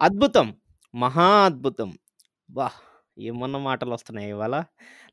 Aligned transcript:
అద్భుతం. 0.00 0.46
మహా 0.94 1.26
అద్భుతం. 1.44 1.88
అబ్బా! 2.48 2.66
ఏమన్నా 3.22 3.58
మాటలొస్తున్నాయి 3.60 4.28
ఇవాళ. 4.28 4.54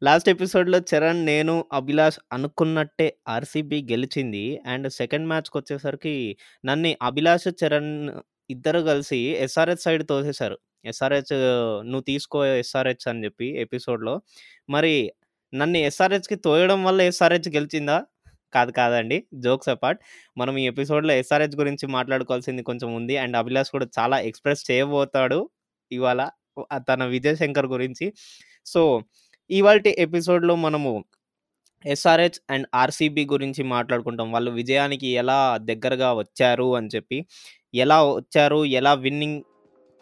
లాస్ట్ 0.02 0.30
ఎపిసోడ్‌లో 0.30 0.80
చరణ్, 0.92 1.22
నేను, 1.26 1.56
అభిలాష్ 1.74 2.20
అనుకున్నట్టే 2.32 3.08
ఆర్‌సీబీ 3.28 3.80
గెలిచింది. 3.92 4.44
అండ్ 4.66 4.88
సెకండ్ 5.00 5.28
మ్యాచ్‌కొచ్చేసరికి 5.28 6.16
నన్ని 6.64 6.92
అభిలాష్, 7.02 7.50
చరణ్ 7.62 7.92
ఇద్దరు 8.50 8.82
కలిసి 8.84 9.20
ఎస్ఆర్‌హెచ్ 9.46 9.84
సైడ్ 9.86 10.04
తోసేశారు. 10.10 10.58
ఎస్ఆర్‌హెచ్ 10.86 11.34
నువ్వు 11.88 12.06
తీసుకో 12.12 12.40
ఎస్ఆర్‌హెచ్ 12.56 13.08
అని 13.10 13.24
చెప్పి 13.26 13.50
ఎపిసోడ్‌లో. 13.66 14.16
మరి 14.70 14.94
నన్ను 15.54 15.80
ఎస్ఆర్‌హెచ్‌కి 15.90 16.38
తోయడం 16.46 16.80
వల్ల 16.84 17.02
ఎస్ఆర్‌హెచ్ 17.12 17.50
గెలిచిందా? 17.56 17.98
కాదు 18.54 18.72
కాదండి. 18.72 19.18
Jokes 19.40 19.70
apart. 19.70 20.00
మనం 20.38 20.58
ఈ 20.58 20.66
ఎపిసోడ్‌లో 20.68 21.14
ఎస్ఆర్‌హెచ్ 21.14 21.58
గురించి 21.58 21.88
మాట్లాడుకోవాల్సింది 21.90 22.64
కొంచెం 22.64 22.96
ఉంది. 22.96 23.18
అండ్ 23.18 23.38
అభిలాష్ 23.38 23.72
కూడా 23.72 23.88
చాలా 24.00 24.20
ఎక్స్‌ప్రెస్ 24.22 24.72
చేయబోతాడు 24.72 25.40
ఇవాళ. 25.92 26.22
తన 26.90 27.04
విజయ్ 27.08 27.36
శంకర్ 27.36 27.68
గురించి. 27.68 28.06
సో, 28.66 28.82
ఇవాళ 29.50 29.80
ఎపిసోడ్‌లో 30.00 30.56
మనము 30.58 30.92
ఎస్ఆర్‌హెచ్ 31.86 32.40
అండ్ 32.52 32.68
ఆర్‌సీబీ 32.76 33.26
గురించి 33.26 33.64
మాట్లాడుకుంటాం. 33.68 34.32
వాళ్ళు 34.32 34.52
విజయానికి 34.52 35.08
ఎలా 35.16 35.40
దగ్గరగా 35.64 36.14
వచ్చారు 36.14 36.76
అని 36.76 36.90
చెప్పి. 36.96 37.20
ఎలా 37.78 38.00
వచ్చారు? 38.12 38.66
ఎలా 38.74 38.94
విన్నింగ్ 39.00 39.40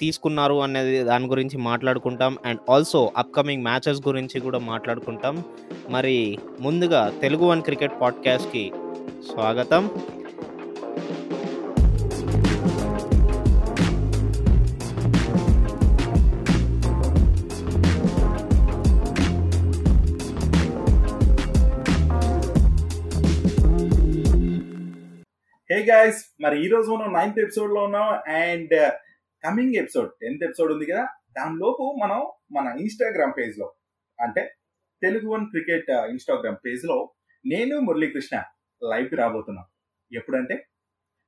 తీసుకున్నారు 0.02 0.62
అనేది 0.62 1.04
దాని 1.04 1.28
గురించి 1.28 1.58
మాట్లాడుకుంటాం. 1.58 2.38
అండ్ 2.46 2.72
ఆల్సో 2.72 3.12
అప్‌కమింగ్ 3.18 3.64
మ్యాచెస్ 3.64 4.08
గురించి 4.08 4.40
కూడా 4.40 4.60
మాట్లాడుకుంటాం. 4.60 5.44
మరి 5.90 6.38
ముందుగా 6.60 7.14
తెలుగు 7.22 7.46
వన్ 7.46 7.62
క్రికెట్ 7.62 8.02
పాడ్‌కాస్ట్‌కి 8.02 8.72
స్వాగతం. 9.32 9.90
హే 25.72 25.78
గైస్ 25.92 26.26
మరి 26.42 26.66
ఈ 26.66 26.68
రోజు 26.68 26.92
మనం 26.92 27.14
నైన్త్ 27.14 27.40
ఎపిసోడ్లో 27.40 27.84
ఉన్నాం 27.84 28.10
and 28.36 28.92
coming 29.46 29.76
episode 29.76 30.12
tenth 30.22 30.44
episode 30.44 30.72
ఉంది 30.72 30.86
కదా? 30.86 31.08
దానిలోపు 31.38 32.00
మనం 32.02 32.32
మన 32.52 32.78
ఇన్స్టాగ్రామ్ 32.80 33.34
పేజ్లో 33.38 33.74
అంటే 34.22 34.56
తెలుగు 35.02 35.28
వన్ 35.28 35.46
క్రికెట్ 35.46 35.92
ఇన్స్టాగ్రామ్ 35.92 36.58
పేజ్లో 36.66 37.12
నేను 37.46 37.80
మురళీకృష్ణ 37.80 38.44
లైవ్కి 38.90 39.16
రాబోతున్నాం. 39.16 39.66
ఎప్పుడంటే 40.14 40.68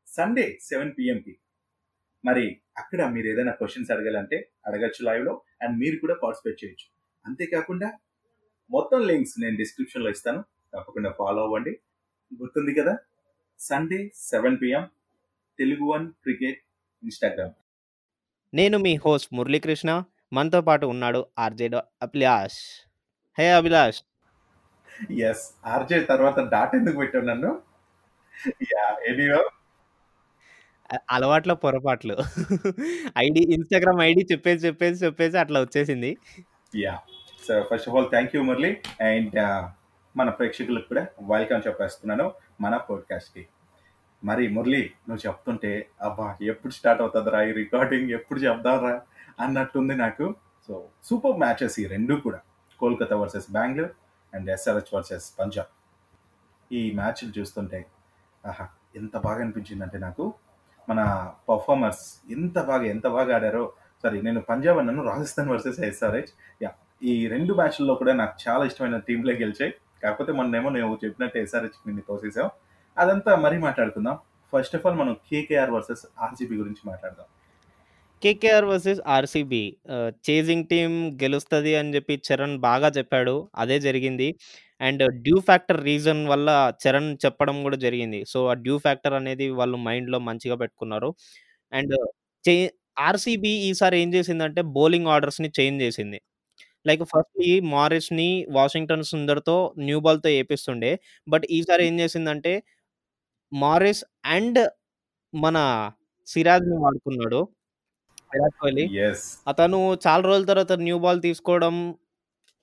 సండే 0.08 0.60
సెవెన్ 0.62 0.92
పిఎంకి 1.00 1.38
మరి 2.26 2.62
అక్కడ 2.78 3.06
మీరు 3.06 3.28
ఏదైనా 3.28 3.52
క్వశ్చన్స్ 3.52 3.92
అడగాలంటే 3.92 4.52
అడగచ్చు 4.66 5.04
లైవ్లో 5.04 5.42
అండ్ 5.62 5.80
మీరు 5.80 5.95
కూడా 5.95 6.16
పార్టిసిపేట్ 6.23 6.64
చేయొచ్చు. 6.66 6.88
అంతేకాకుండా 7.26 7.94
మొత్తం 8.72 9.08
లింక్స్ 9.08 9.42
నేను 9.42 9.58
డిస్క్రిప్షన్లో 9.58 10.10
ఇస్తాను. 10.10 10.44
తప్పకుండా 10.73 11.12
ఫాలో 11.12 11.44
అవ్వండి. 11.44 11.80
గుర్తుంది 12.42 12.73
కదా? 12.73 12.98
Sunday 13.60 14.12
seven 14.16 14.58
PM 14.62 14.88
Telugu 15.60 15.86
One 15.86 16.12
cricket 16.12 16.62
Instagram 17.04 17.52
నేను 18.53 18.78
మీ 18.78 18.94
హోస్ట్ 19.03 19.30
మురళీకృష్ణ. 19.38 19.92
మనతో 20.31 20.59
పాటు 20.67 20.86
ఉన్నాడు 20.94 21.20
ఆర్‌జే 21.40 21.67
డ 21.67 21.76
Abhilash. 22.06 22.59
Hey 23.38 23.48
Abhilash! 23.59 24.00
Yes 25.22 25.44
RJ 25.73 26.00
తర్వాత 26.12 26.39
డాట్ 26.54 26.76
ఎందుకు 26.76 26.98
పెట్టావు 27.02 27.26
నన్ను 27.26 27.52
అ 30.89 30.98
అలవాట్లో 31.16 31.54
పొరపాట్లు. 31.64 32.16
ఐడీ 33.23 33.42
ఇన్‌స్టాగ్రామ్ 33.56 34.02
ఐడీ 34.04 34.23
చెప్పేసి, 34.31 34.61
చెప్పేసి, 34.67 34.98
చెప్పేసి 35.06 35.36
అట్లా 35.44 35.59
వచ్చేసింది. 35.66 36.11
Yeah 36.78 36.95
so 37.44 37.56
first 37.70 37.89
of 37.89 37.95
all 37.98 38.09
thank 38.14 38.36
you 38.36 38.42
Murali 38.44 38.72
and 39.09 39.38
మన 40.16 40.30
ప్రేక్షకులకు 40.38 40.88
కూడా 40.88 41.04
వెల్కమ్ 41.33 41.64
చెప్పేస్తున్నాను 41.67 42.26
మన 42.61 42.76
podcast 42.89 43.27
కి 43.36 43.43
మరి 44.23 44.48
మురళి 44.48 44.92
నువ్వు 45.10 45.28
చెప్తుంటే 45.28 45.89
అబ్బా 46.02 46.38
ఎప్పుడు 46.42 46.73
స్టార్ట్ 46.73 47.02
అవుతుందిరా 47.02 47.44
ఈ 47.44 47.52
రికార్డింగ్ 47.52 48.10
ఎప్పుడు 48.10 48.39
చెప్దాంరా? 48.39 49.02
అన్నట్టుంది 49.39 49.95
నాకు. 49.95 50.36
సో 50.67 50.86
సూపర్ 51.04 51.38
మ్యాచెస్ 51.38 51.80
ఈ 51.80 51.86
రెండు 51.86 52.16
కూడా. 52.16 52.39
Kolkata 52.80 53.17
versus 53.17 53.52
Bengaluru 53.52 53.89
and 54.36 54.50
SRH 54.50 54.95
versus 54.95 55.39
Punjab. 55.39 55.67
ఈ 56.73 56.92
మ్యాచ్లు 56.92 57.39
చూస్తుంటే 57.39 57.86
ఆహా 58.45 58.67
ఎంత 58.95 59.17
బాగా 59.17 59.42
అనిపించిందంటే 59.42 59.98
నాకు 59.98 60.34
మన 60.89 61.32
పర్ఫార్మర్స్ 61.49 62.32
ఎంత 62.32 62.61
బాగా 62.61 62.84
ఎంత 62.84 63.08
బాగా 63.08 63.36
ఆడారో. 63.36 63.73
సారీ 64.04 64.22
నేను 64.22 64.42
పంజాబ్ 64.42 64.78
అన్నాను 64.78 65.04
రాజస్థాన్ 65.04 65.49
వర్సెస్ 65.49 65.80
ఎస్ఆర్హెచ్ 65.80 66.64
యా 66.64 66.72
ఈ 67.04 67.28
రెండు 67.28 67.54
మ్యాచ్ల్లో 67.54 67.95
కూడా 67.95 68.14
నాకు 68.14 68.49
చాలా 68.49 68.66
ఇష్టమైన 68.66 68.98
టీంలే 68.98 69.34
గెలిచాయి. 69.34 69.73
కాకపోతే 70.04 70.32
మొన్నేమో 70.32 70.70
నేను 70.70 70.99
చెప్పినట్టు 71.05 71.38
ఎస్ఆర్హెచ్ 71.38 71.88
నిన్ను 71.88 72.04
తోసేసావు. 72.08 72.67
అదంతా 72.98 73.32
మరీ 73.44 73.58
మాట్లాడుకుందాం 73.66 74.16
ఫస్ట్ 74.54 74.76
ఆఫ్ 74.78 74.86
ఆల్ 74.88 74.98
మనం 75.00 75.14
కేకేఆర్ 75.30 75.74
వర్సెస్ 75.74 76.04
ఆర్సీబీ 76.26 76.56
గురించి 76.62 76.84
మాట్లాడదాం 76.86 77.28
KKR 78.22 78.68
versus 78.70 79.02
RCB 79.16 79.64
chasing 80.28 80.66
team 80.72 80.92
గెలుస్తుంది 81.22 81.72
అని 81.80 81.92
చెప్పి 81.96 82.16
చరణ్ 82.28 82.56
బాగా 82.64 82.90
చెప్పాడు. 82.98 83.34
అదే 83.56 83.78
జరిగింది. 83.80 84.28
అండ్ 84.82 85.04
డ్యూ 85.26 85.38
ఫ్యాక్టర్ 85.48 85.80
రీజన్ 85.84 86.22
వల్ల 86.32 86.50
చరణ్ 86.84 87.10
చెప్పడం 87.26 87.58
కూడా 87.66 87.78
జరిగింది. 87.86 88.20
సో, 88.32 88.40
ఆ 88.52 88.56
డ్యూ 88.66 88.76
ఫ్యాక్టర్ 88.86 89.16
అనేది 89.20 89.48
వాళ్ళు 89.60 89.78
మైండ్‌లో 89.88 90.20
మంచిగా 90.28 90.58
పెట్టుకున్నారు. 90.64 91.10
అండ్ 91.74 91.96
చే 92.46 92.56
ఆర్‌సీబీ 93.08 93.54
ఈసారి 93.70 93.96
ఏం 94.02 94.10
చేసిందంటే 94.16 94.62
బౌలింగ్ 94.78 95.10
ఆర్డర్స్‌ని 95.16 95.50
చేంజ్ 95.58 95.82
చేసింది. 95.86 96.20
లైక్ 96.86 97.04
ఫస్ట్‌లీ 97.12 97.52
మారిస్‌ని 97.74 98.30
వాషింగ్టన్ 98.58 99.06
సుందర్‌తో 99.12 99.58
న్యూ 99.86 100.00
బాల్‌తో 100.06 100.30
వేపిస్తుండే 100.36 100.92
బట్ 101.28 101.46
ఈసారి 101.58 101.84
ఏం 101.90 101.96
చేసిందంటే 102.02 102.54
మారిస్ 103.52 104.04
అండ్ 104.30 104.60
మన 105.34 105.58
సిరాజ్‌ని 106.28 106.78
వాడుకున్నాడు. 106.84 107.40
విరాట్ 108.34 108.58
కోహ్లీ. 108.62 108.86
యెస్. 108.98 109.26
అతను 109.48 109.78
చాలా 110.06 110.24
రోజుల 110.30 110.46
తర్వాత 110.52 110.74
న్యూ 110.86 110.98
బాల్ 111.00 111.22
తీసుకోవడం 111.28 111.76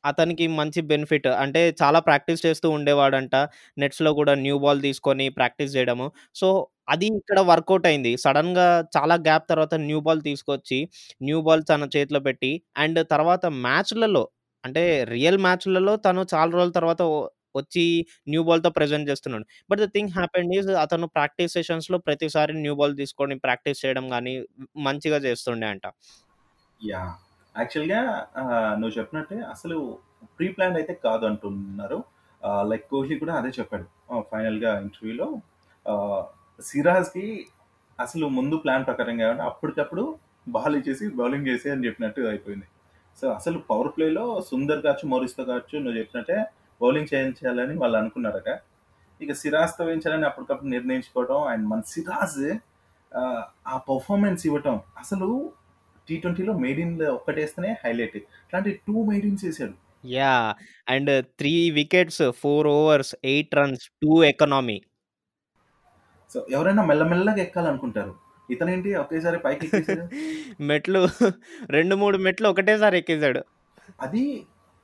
అతనికి 0.05 0.47
మంచి 0.59 0.81
బెనిఫిట్. 0.91 1.29
అంటే 1.43 1.63
చాలా 1.81 2.01
ప్రాక్టీస్ 2.09 2.43
చేస్తూ 2.47 2.69
ఉండేవాడంట. 2.77 3.35
నెట్స్‌లో 3.79 4.13
కూడా 4.21 4.35
న్యూ 4.43 4.57
బాల్ 4.61 4.81
తీసుకొని 4.87 5.27
ప్రాక్టీస్ 5.39 5.73
చేయడము. 5.77 6.07
సో, 6.35 6.49
అది 6.89 7.09
ఇక్కడ 7.15 7.41
వర్కౌట్ 7.51 7.87
అయింది. 7.91 8.13
సడెన్‌గా 8.25 8.67
చాలా 8.97 9.17
గ్యాప్ 9.27 9.47
తర్వాత 9.51 9.75
న్యూ 9.87 10.01
బాల్ 10.03 10.23
తీసుకొచ్చి, 10.29 10.81
న్యూ 11.21 11.41
బాల్ 11.43 11.65
తన 11.71 11.89
చేతిలో 11.97 12.23
పెట్టి 12.29 12.53
అండ్ 12.79 13.01
తర్వాత 13.13 13.45
మ్యాచ్‌లలో 13.65 14.25
అంటే 14.65 14.83
రియల్ 15.11 15.41
మ్యాచ్‌లలో 15.41 15.95
తను 16.05 16.23
చాలా 16.33 16.51
రోజుల 16.55 16.73
తర్వాత 16.79 17.03
వచ్చి 17.55 17.85
న్యూ 18.29 18.43
బాల్‌తో 18.45 18.71
ప్రెజెంట్ 18.77 19.09
చేస్తున్నాడు. 19.11 19.47
But 19.71 19.81
the 19.81 19.91
thing 19.95 20.13
happened 20.17 20.53
is 20.59 20.71
అతను 20.85 21.09
ప్రాక్టీస్ 21.17 21.55
సెషన్స్‌లో 21.59 21.99
ప్రతిసారి 22.07 22.55
న్యూ 22.61 22.75
బాల్ 22.77 22.97
తీసుకొని 23.03 23.37
ప్రాక్టీస్ 23.45 23.83
చేయడం 23.85 24.07
గాని 24.15 24.35
మంచిగా 24.85 25.21
చేస్తుండే 25.27 25.69
అంట. 25.75 25.87
యాహ్! 26.81 27.13
యాక్చువల్‌గా 27.55 28.01
ఆహ్, 28.43 28.53
నువ్వు 28.79 28.95
చెప్పినట్టే 28.99 29.39
అసలు 29.53 29.77
ప్రీ 30.39 30.49
ప్లాన్డ్ 30.55 30.79
అయితే 30.81 30.95
కాదు 31.05 31.25
అంటున్నారు. 31.31 31.99
ఆహ్, 32.43 32.65
లైక్ 32.71 32.87
కోహ్లీ 32.91 33.17
కూడా 33.21 33.35
అదే 33.41 33.51
చెప్పాడు. 33.59 33.87
ఆహ్, 34.11 34.25
ఫైనల్‌గా 34.31 34.73
ఇంటర్వ్యూలో 34.83 35.29
ఆహ్, 35.87 36.23
సిరాజ్‌కి 36.59 37.27
అసలు 37.99 38.27
ముందు 38.37 38.57
ప్లాన్ 38.63 38.85
ప్రకారం 38.87 39.17
కాకుండా 39.19 39.45
అప్పటికప్పుడు 39.51 40.05
బాల్ 40.49 40.75
ఇచ్చేసి 40.79 41.05
బౌలింగ్ 41.19 41.49
చేసేయి 41.51 41.73
అని 41.75 41.87
చెప్పినట్టు 41.87 42.23
అయిపోయింది. 42.31 42.67
సో, 43.19 43.27
అసలు 43.39 43.59
పవర్ 43.69 43.91
ప్లేలో 43.95 44.23
సుందర్ 44.49 44.81
కావచ్చు, 44.85 45.07
మోరిస్‌తో 45.11 45.43
కావచ్చు 45.51 45.75
నువ్వు 45.79 45.99
చెప్పినట్టే 46.01 46.39
బౌలింగ్ 46.85 47.13
చేయించాలని 47.13 47.77
వాళ్ళు 47.83 47.99
అనుకున్నారట. 48.01 48.51
ఇక 49.21 49.33
సిరాజ్‌తో 49.41 49.83
వేయించాలని 49.85 50.27
అప్పటికప్పుడు 50.31 50.71
నిర్ణయించుకోవడం 50.75 51.41
అండ్ 51.53 51.65
మన 51.69 51.83
సిరాజ్ 51.93 52.41
ఆ 53.67 53.77
పెర్ఫార్మన్స్ 53.89 54.45
ఇవ్వటం 54.49 54.77
అసలు 54.99 55.29
టీ 56.09 56.15
ట్వెంటీలో 56.23 56.55
మెయిడిన్ 56.63 56.95
ఒక్కటేస్తేనే 57.15 57.71
హైలైట్. 57.83 58.17
ఇట్లాంటి 58.43 58.71
2 58.81 59.05
maidens 59.11 59.45
ఏసాడు. 59.51 59.75
Yeah! 60.15 60.49
And 60.89 61.11
3 61.39 61.53
wickets, 61.79 62.23
4 62.41 62.67
overs, 62.75 63.13
8 63.33 63.55
runs, 63.59 63.85
2 64.03 64.17
economy. 64.31 64.79
So, 66.31 66.39
ఎవరైనా 66.51 66.83
మెల్లమెల్లగా 66.85 67.41
ఎక్కాలనుకుంటారు. 67.43 68.13
ఇతనేంటి 68.49 68.91
ఒకేసారి 69.03 69.39
పైకెక్కేసాడు. 69.39 70.05
మెట్లు 70.71 71.01
2, 71.75 71.95
3 72.03 72.19
మెట్లు 72.27 72.47
ఒకటేసారి 72.53 72.97
ఎక్కేసాడు. 73.01 73.43
అది 74.01 74.25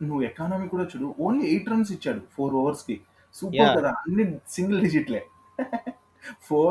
నువ్వు 0.01 0.23
ఎకానమీ 0.29 0.67
కూడా 0.69 0.85
చూడు. 0.93 1.09
ఓన్లీ 1.21 1.47
8 1.53 1.69
రన్స్ 1.73 1.91
ఇచ్చాడు 1.97 2.23
4 2.35 2.55
ఓవర్స్‌కి. 2.61 2.97
Super 3.35 3.59
yeah! 3.61 3.77
కదా! 3.77 3.91
అన్ని 4.01 4.25
single 4.55 4.81
డిజిట్‌లే. 4.85 5.21
4, 6.45 6.71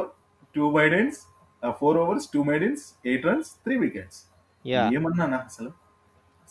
2 0.56 0.70
maidens 0.78 1.20
ah, 1.64 1.76
4 1.76 2.00
overs, 2.04 2.28
2 2.28 2.44
maidens, 2.50 2.84
8 3.06 3.24
runs, 3.30 3.52
3 3.60 3.78
wickets. 3.84 4.20
Yeah! 4.66 4.94
ఏమన్నానా 4.94 5.40
అసలు? 5.48 5.72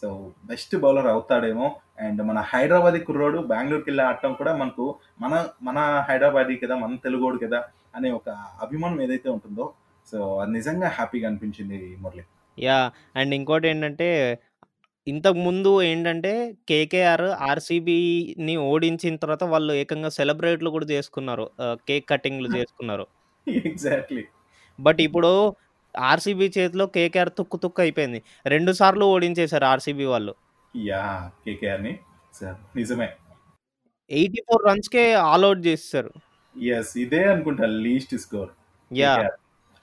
సో, 0.03 0.09
బెస్ట్ 0.51 0.75
బౌలర్ 0.83 1.09
అవుతాడేమో 1.09 1.69
అండ్ 2.01 2.21
మన 2.25 2.39
హైదరాబాదీ 2.51 3.01
కుర్రోడు 3.07 3.39
బెంగుళూరుకెళ్ళి 3.51 4.03
ఆడటం 4.05 4.35
కూడా 4.35 4.53
మనకు 4.57 4.87
మన 5.21 5.33
మన 5.63 5.79
హైదరాబాదీ 6.09 6.57
కదా! 6.65 6.77
మన 6.85 6.99
తెలుగోడు 7.07 7.41
కదా! 7.47 7.61
అనే 7.97 8.11
ఒక 8.13 8.29
అభిమానం 8.65 8.99
ఏదైతే 9.07 9.29
ఉంటుందో 9.37 9.67
సో, 10.07 10.19
అది 10.43 10.53
నిజంగా 10.59 10.89
హ్యాపీగా 10.97 11.27
అనిపించింది 11.31 11.79
మురళి. 12.05 12.25
యాహ్! 12.59 12.89
అండ్ 13.15 13.33
ఇంకోటేంటంటే 13.37 14.09
ఇంతకుముందు 15.09 15.71
ఏంటంటే 15.85 16.33
కేకేఆర్ 16.71 17.27
ఆర్‌సీబీని 17.49 18.55
ఓడించిన 18.69 19.15
తర్వాత 19.23 19.45
వాళ్ళు 19.53 19.73
ఏకంగా 19.75 20.11
సెలబ్రేట్లు 20.19 20.71
కూడా 20.77 20.87
చేసుకున్నారు. 20.93 21.47
ఆహ్, 21.65 21.77
కేక్ 21.89 22.07
కటింగ్‌లు 22.13 22.51
చేసుకున్నారు. 22.57 23.07
ఎగ్జాక్ట్‌లీ. 23.65 24.25
బట్ 24.79 25.01
ఇప్పుడు 25.07 25.31
ఆర్‌సీబీ 25.95 26.47
చేతిలో 26.57 26.85
కేకేఆర్ 26.97 27.33
తుక్కు 27.39 27.57
తుక్కు 27.59 27.81
అయిపోయింది. 27.83 28.21
2 28.47 28.73
సార్లు 28.81 29.05
ఓడించేసారు 29.15 29.67
ఆర్‌సీబీ 29.67 30.07
వాళ్ళు. 30.07 30.33
యాహ్! 30.75 31.25
కేకేఆర్‌ని. 31.45 31.95
సార్ 32.35 32.59
నిజమే. 32.77 33.09
84 34.11 34.63
రన్స్‌కే 34.69 35.03
ఆల్ 35.27 35.47
ఔట్ 35.47 35.63
చేసేసారు. 35.67 36.11
యెస్. 36.57 36.93
ఇదే 36.99 37.23
అనుకుంటా 37.33 37.67
లీస్ట్ 37.85 38.15
స్కోర్. 38.25 38.51
యాహ్! 38.91 39.17
కేకేఆర్. 39.17 39.37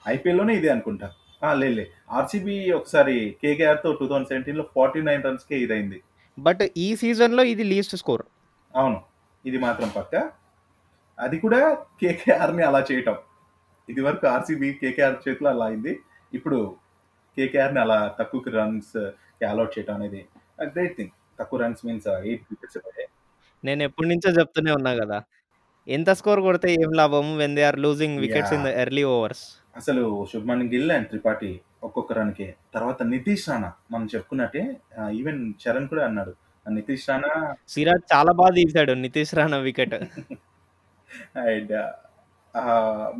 ఐపీఎల్‌లోనే 0.04 0.54
ఇదే 0.54 0.70
అనుకుంటా. 0.70 1.08
ఆ! 1.42 1.48
లేదు 1.54 1.74
లేదు. 1.74 1.90
ఆర్‌సీబీ 2.10 2.56
ఒకసారి 2.72 3.14
కేకేఆర్‌తో 3.42 3.90
2017లో 3.94 4.64
49 4.74 5.00
రన్స్‌కే 5.26 5.56
ఇదైంది. 5.64 5.98
బట్ 6.38 6.62
ఈ 6.78 6.88
సీజన్‌లో 7.02 7.42
ఇది 7.52 7.64
లీస్ట్ 7.72 7.96
స్కోర్. 8.00 8.24
అవును. 8.74 8.98
ఇది 9.44 9.58
మాత్రం 9.64 9.88
పక్కా. 9.96 10.20
అది 11.18 11.36
కూడా 11.44 11.60
కేకేఆర్‌ని 12.02 12.64
అలా 12.68 12.80
చేయటం. 12.90 13.16
ఇదివరకు 13.88 14.26
ఆర్‌సీబీ 14.28 14.70
కేకేఆర్ 14.82 15.18
చేతిలో 15.24 15.50
అలా 15.50 15.66
అయింది. 15.70 15.94
ఇప్పుడు 16.32 16.60
కేకేఆర్‌ని 17.36 17.80
అలా 17.84 18.00
తక్కువ 18.20 18.54
రన్స్‌కి 18.58 19.04
ఆల్ 19.46 19.62
ఔట్ 19.62 19.74
చేయటం 19.76 19.96
అనేది 19.98 20.22
గ్రేట్ 20.70 20.96
థింగ్. 20.98 21.12
తక్కువ 21.38 21.58
రన్స్ 21.62 21.84
మీన్స్ 21.86 22.08
8 22.24 22.44
వికెట్స్ 22.52 22.78
పడ్డాయి. 22.78 23.08
నేను 23.64 23.82
ఎప్పటి 23.86 24.08
నుంచో 24.10 24.30
చెప్తూనే 24.38 24.72
ఉన్నా 24.78 24.92
కదా! 24.98 25.18
ఎంత 25.86 26.10
స్కోర్ 26.20 26.40
కొడితే 26.46 26.68
ఏం 26.78 26.90
లాభం 27.00 27.26
when 27.40 27.56
they 27.58 27.64
are 27.66 27.80
losing 27.84 28.20
wickets 28.24 28.54
in 28.56 28.66
the 28.66 28.70
yeah! 28.70 28.82
Early 28.82 29.04
overs. 29.14 29.44
అసలు 29.76 30.02
శుభ్మన్ 30.32 30.64
గిల్ 30.72 30.92
అండ్ 30.92 31.08
త్రిపాఠి 31.10 31.50
ఒక్కొక్క 31.82 32.12
రన్‌కే. 32.12 32.46
తర్వాత 32.74 33.00
నితీష్ 33.10 33.46
రాణా 33.50 33.70
మనం 33.92 34.06
చెప్పుకున్నట్టే 34.12 34.62
ఈవెన్ 35.18 35.40
చరణ్ 35.62 35.88
కూడా 35.92 36.02
అన్నాడు. 36.08 36.32
నితీష్ 36.66 37.06
రాణా 37.10 37.30
సిరాజ్ 37.74 38.04
చాలా 38.12 38.32
బాగా 38.38 38.54
తీశాడు 38.58 38.92
నితీష్ 39.02 39.34
రాణా 39.38 39.58
వికెట్. 39.66 39.96
అండ్ 41.44 41.72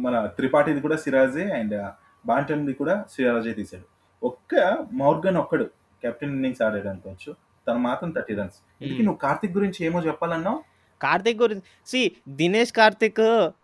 మన 0.04 0.14
త్రిపాఠిది 0.36 0.80
కూడా 0.84 0.96
సిరాజే 0.96 1.44
అండ్ 1.58 1.76
బాంటన్‌ది 2.24 2.74
కూడా 2.80 2.94
సిరాజే 3.14 3.52
తీశాడు. 3.58 3.86
ఒక్క 4.22 4.52
మోర్గన్ 5.00 5.38
ఒక్కడు 5.42 5.66
కెప్టెన్ 6.02 6.34
ఇన్నింగ్స్ 6.36 6.62
ఆడాడు 6.66 6.88
అనుకోవచ్చు. 6.92 7.30
తను 7.66 7.80
మాత్రం 7.86 8.10
30 8.10 8.34
రన్స్. 8.40 8.58
హ్మ్. 8.82 8.96
నువ్వు 9.06 9.20
కార్తిక్ 9.22 9.54
గురించి 9.58 9.80
ఏమో 9.86 10.00
చెప్పాలన్నావు? 10.08 10.58
కార్తిక్ 11.00 11.38
గురించి 11.42 11.62
సీ 11.88 12.00
దినేష్ 12.38 12.72
కార్తిక్ 12.72 13.20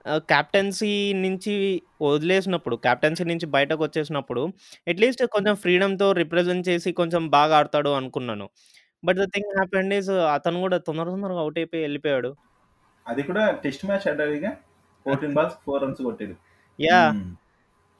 ఆహ్, 0.07 0.23
కెప్టెన్సీ 0.33 0.93
నుంచి 1.23 1.55
వదిలేసినప్పుడు 2.07 2.77
కెప్టెన్సీ 2.87 3.25
నుంచి 3.31 3.47
బయటకొచ్చేసినప్పుడు 3.55 4.45
అట్‌లీస్ట్ 4.87 5.25
కొంచెం 5.37 5.57
ఫ్రీడమ్‌తో 5.63 6.09
రిప్రజెంట్ 6.21 6.69
చేసి 6.71 6.93
కొంచెం 7.01 7.25
బాగా 7.33 7.57
ఆడతాడు 7.61 7.93
అనుకున్నాను. 8.01 8.49
But 9.03 9.19
the 9.19 9.27
thing 9.35 9.51
happened 9.57 9.95
is 9.95 10.11
అతను 10.37 10.61
కూడా 10.65 10.79
తొందర 10.89 11.07
తొందరగా 11.15 11.43
ఔట్ 11.47 11.61
అయిపోయి 11.61 11.85
ఎళ్ళిపోయాడు. 11.85 12.33
అది 13.07 13.23
కూడా 13.29 13.45
టెస్ట్ 13.63 13.85
మ్యాచ్. 13.87 14.07
14 15.07 15.35
బాల్స్ 15.37 15.57
4 15.63 15.81
రన్స్ 15.85 16.03
కొట్టాడు. 16.03 16.35
హ్మ్. 16.79 17.23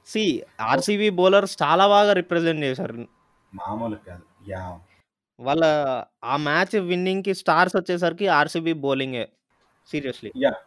సీ 0.09 0.23
ఆర్‌సీబీ 0.67 1.09
బౌలర్స్ 1.19 1.55
చాలా 1.63 1.85
బాగా 1.89 2.13
రిప్రజెంట్ 2.21 2.65
చేశారు. 2.67 3.05
మామూలుగా 3.53 4.03
కాదు. 4.09 4.25
యాహ్! 4.49 4.77
వాళ్ళ 5.43 5.63
ఆ 6.27 6.37
మ్యాచ్ 6.47 6.75
విన్నింగ్‌కి 6.91 7.33
స్టార్స్ 7.41 7.77
వచ్చేసరికి 7.79 8.27
ఆర్‌సీబీ 8.37 8.75
బౌలింగే. 8.85 9.25
సీరియస్‌లీ. 9.91 10.31
యాహ్! 10.43 10.59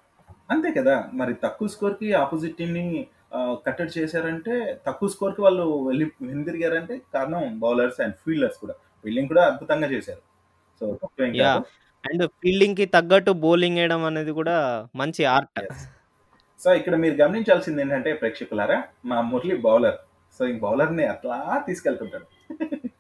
అంతే 0.50 0.70
కదా! 0.78 0.96
మరి 1.20 1.34
తక్కువ 1.44 1.68
స్కోర్‌కి 1.74 2.10
అపోజిట్ 2.22 2.58
టీమ్‌ని 2.60 2.86
ఆహ్, 3.38 3.56
కట్టడి 3.66 3.94
చేశారంటే 3.98 4.56
తక్కువ 4.86 5.10
స్కోర్‌కి 5.14 5.42
వాళ్ళు 5.46 5.66
వెళ్ళి 5.88 6.06
వెనుదిరిగారంటే 6.24 6.96
కారణం 7.16 7.44
బౌలర్స్ 7.64 8.00
అండ్ 8.06 8.16
ఫీల్డర్స్ 8.24 8.60
కూడా. 8.64 8.76
ఫీల్డింగ్ 9.04 9.30
కూడా 9.32 9.44
అద్భుతంగా 9.50 9.90
చేశారు. 9.96 10.22
సో 10.82 10.86
తక్కువేం 11.02 11.34
యాహ్! 11.36 11.58
కాదు. 11.58 11.68
అండ్ 12.04 12.24
ఫీల్డింగ్‌కి 12.40 12.86
తగ్గట్టు 12.96 13.32
బౌలింగ్ 13.44 13.80
ఏయడం 13.82 14.04
అనేది 14.10 14.34
కూడా 14.40 14.58
మంచి 14.96 15.24
ఆర్ట్. 15.34 15.52
యెస్. 15.62 15.84
సో 16.60 16.70
ఇక్కడ 16.80 16.96
మీరు 17.04 17.16
గమనించాల్సింది 17.22 17.82
ఏంటంటే 17.84 18.12
ప్రేక్షకులారా 18.22 18.80
మా 19.06 19.18
మురళి 19.32 19.58
బౌలర్. 19.66 20.00
సో 20.40 20.48
ఈ 20.48 20.58
బౌలర్‌ని 20.62 21.06
అట్లా 21.14 21.38
తీసుకెళ్తుంటాడు. 21.68 22.28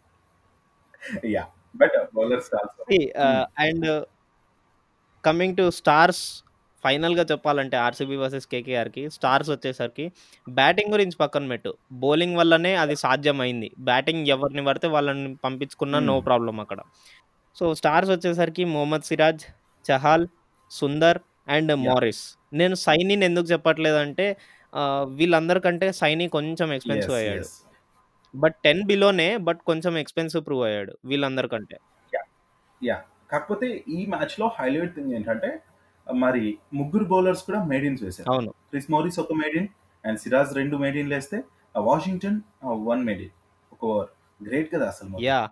Yeah! 1.31 1.49
And 3.61 3.87
coming 5.23 5.57
to 5.59 5.65
stars 5.77 6.23
ఫైనల్‌గా 6.83 7.23
చెప్పాలంటే 7.31 7.75
ఆర్‌సీబీ 7.83 8.15
వర్సెస్ 8.21 8.47
కేకేఆర్‌కి 8.51 9.03
స్టార్స్ 9.15 9.49
వచ్చేసరికి 9.53 10.05
బ్యాటింగ్ 10.57 10.91
గురించి 10.95 11.17
పక్కన 11.23 11.45
పెట్టు. 11.51 11.71
బౌలింగ్ 12.03 12.37
వల్లనే 12.39 12.73
అది 12.83 12.95
సాధ్యమైంది. 13.03 13.69
బ్యాటింగ్ 13.87 14.23
ఎవరిని 14.35 14.63
పడితే 14.67 14.89
వాళ్ళని 14.95 15.31
పంపించుకున్నా 15.45 15.99
నో 16.03 16.15
హ్మ్. 16.15 16.25
ప్రాబ్లమ్ 16.27 16.59
అక్కడ. 16.65 16.79
సో 17.57 17.65
స్టార్స్ 17.79 18.11
వచ్చేసరికి 18.13 18.65
మొహమ్మద్ 18.73 19.07
సిరాజ్, 19.09 19.45
చహాల్, 19.85 20.27
సుందర్ 20.71 21.19
అండ్! 21.49 21.73
మోరిస్. 21.85 22.23
నేను 22.55 22.75
సైనీని 22.85 23.25
ఎందుకు 23.29 23.47
చెప్పట్లేదంటే 23.53 24.27
ఆహ్, 24.73 25.05
వీళ్ళందరికంటే 25.17 25.87
సైనీ 25.99 26.25
కొంచెం 26.35 26.69
ఎక్స్‌పెన్సివ్. 26.77 27.15
అయ్యాడు. 27.19 27.47
బట్ 28.35 28.55
10 28.59 28.81
బిలోనే 28.89 29.27
బట్ 29.47 29.61
కొంచెం 29.69 29.93
ఎక్స్‌పెన్సివ్ 29.97 30.43
ప్రూవ్ 30.47 30.63
అయ్యాడు 30.67 30.93
వీళ్ళందరికంటే. 31.05 31.75
యాహ్! 32.13 32.27
యాహ్! 32.81 33.03
కాకపోతే 33.31 33.67
ఈ 33.89 33.99
మ్యాచ్‌లో 34.13 34.47
హైలైట్ 34.57 34.93
థింగ్ 34.97 35.11
ఏంటంటే 35.17 35.49
మరి 36.07 36.43
ముగ్గురు 36.79 37.05
బౌలర్స్ 37.11 37.43
కూడా 37.47 37.59
మేడ్ 37.71 37.85
ఇన్స్ 37.89 38.03
వేశారు. 38.05 38.27
అవును. 38.33 38.51
క్రిస్ 38.71 38.89
మోరిస్ 38.91 39.19
ఒక 39.23 39.33
మేడ్ 39.41 39.55
ఇన్ 39.59 39.69
అండ్ 40.03 40.19
సిరాజ్ 40.23 40.51
2 40.53 40.79
మేడ్ 40.83 40.97
ఇన్‌లేస్తే 41.03 41.37
వాషింగ్టన్ 41.85 42.37
ఆహ్, 42.65 42.79
1 42.85 43.03
మేడ్ 43.07 43.21
ఇన్. 43.21 43.33
ఒక 43.71 43.81
ఓవర్. 43.87 44.09
గ్రేట్ 44.39 44.69
కదా 44.73 44.87
అసలు. 44.93 45.17
యాహ్! 45.25 45.49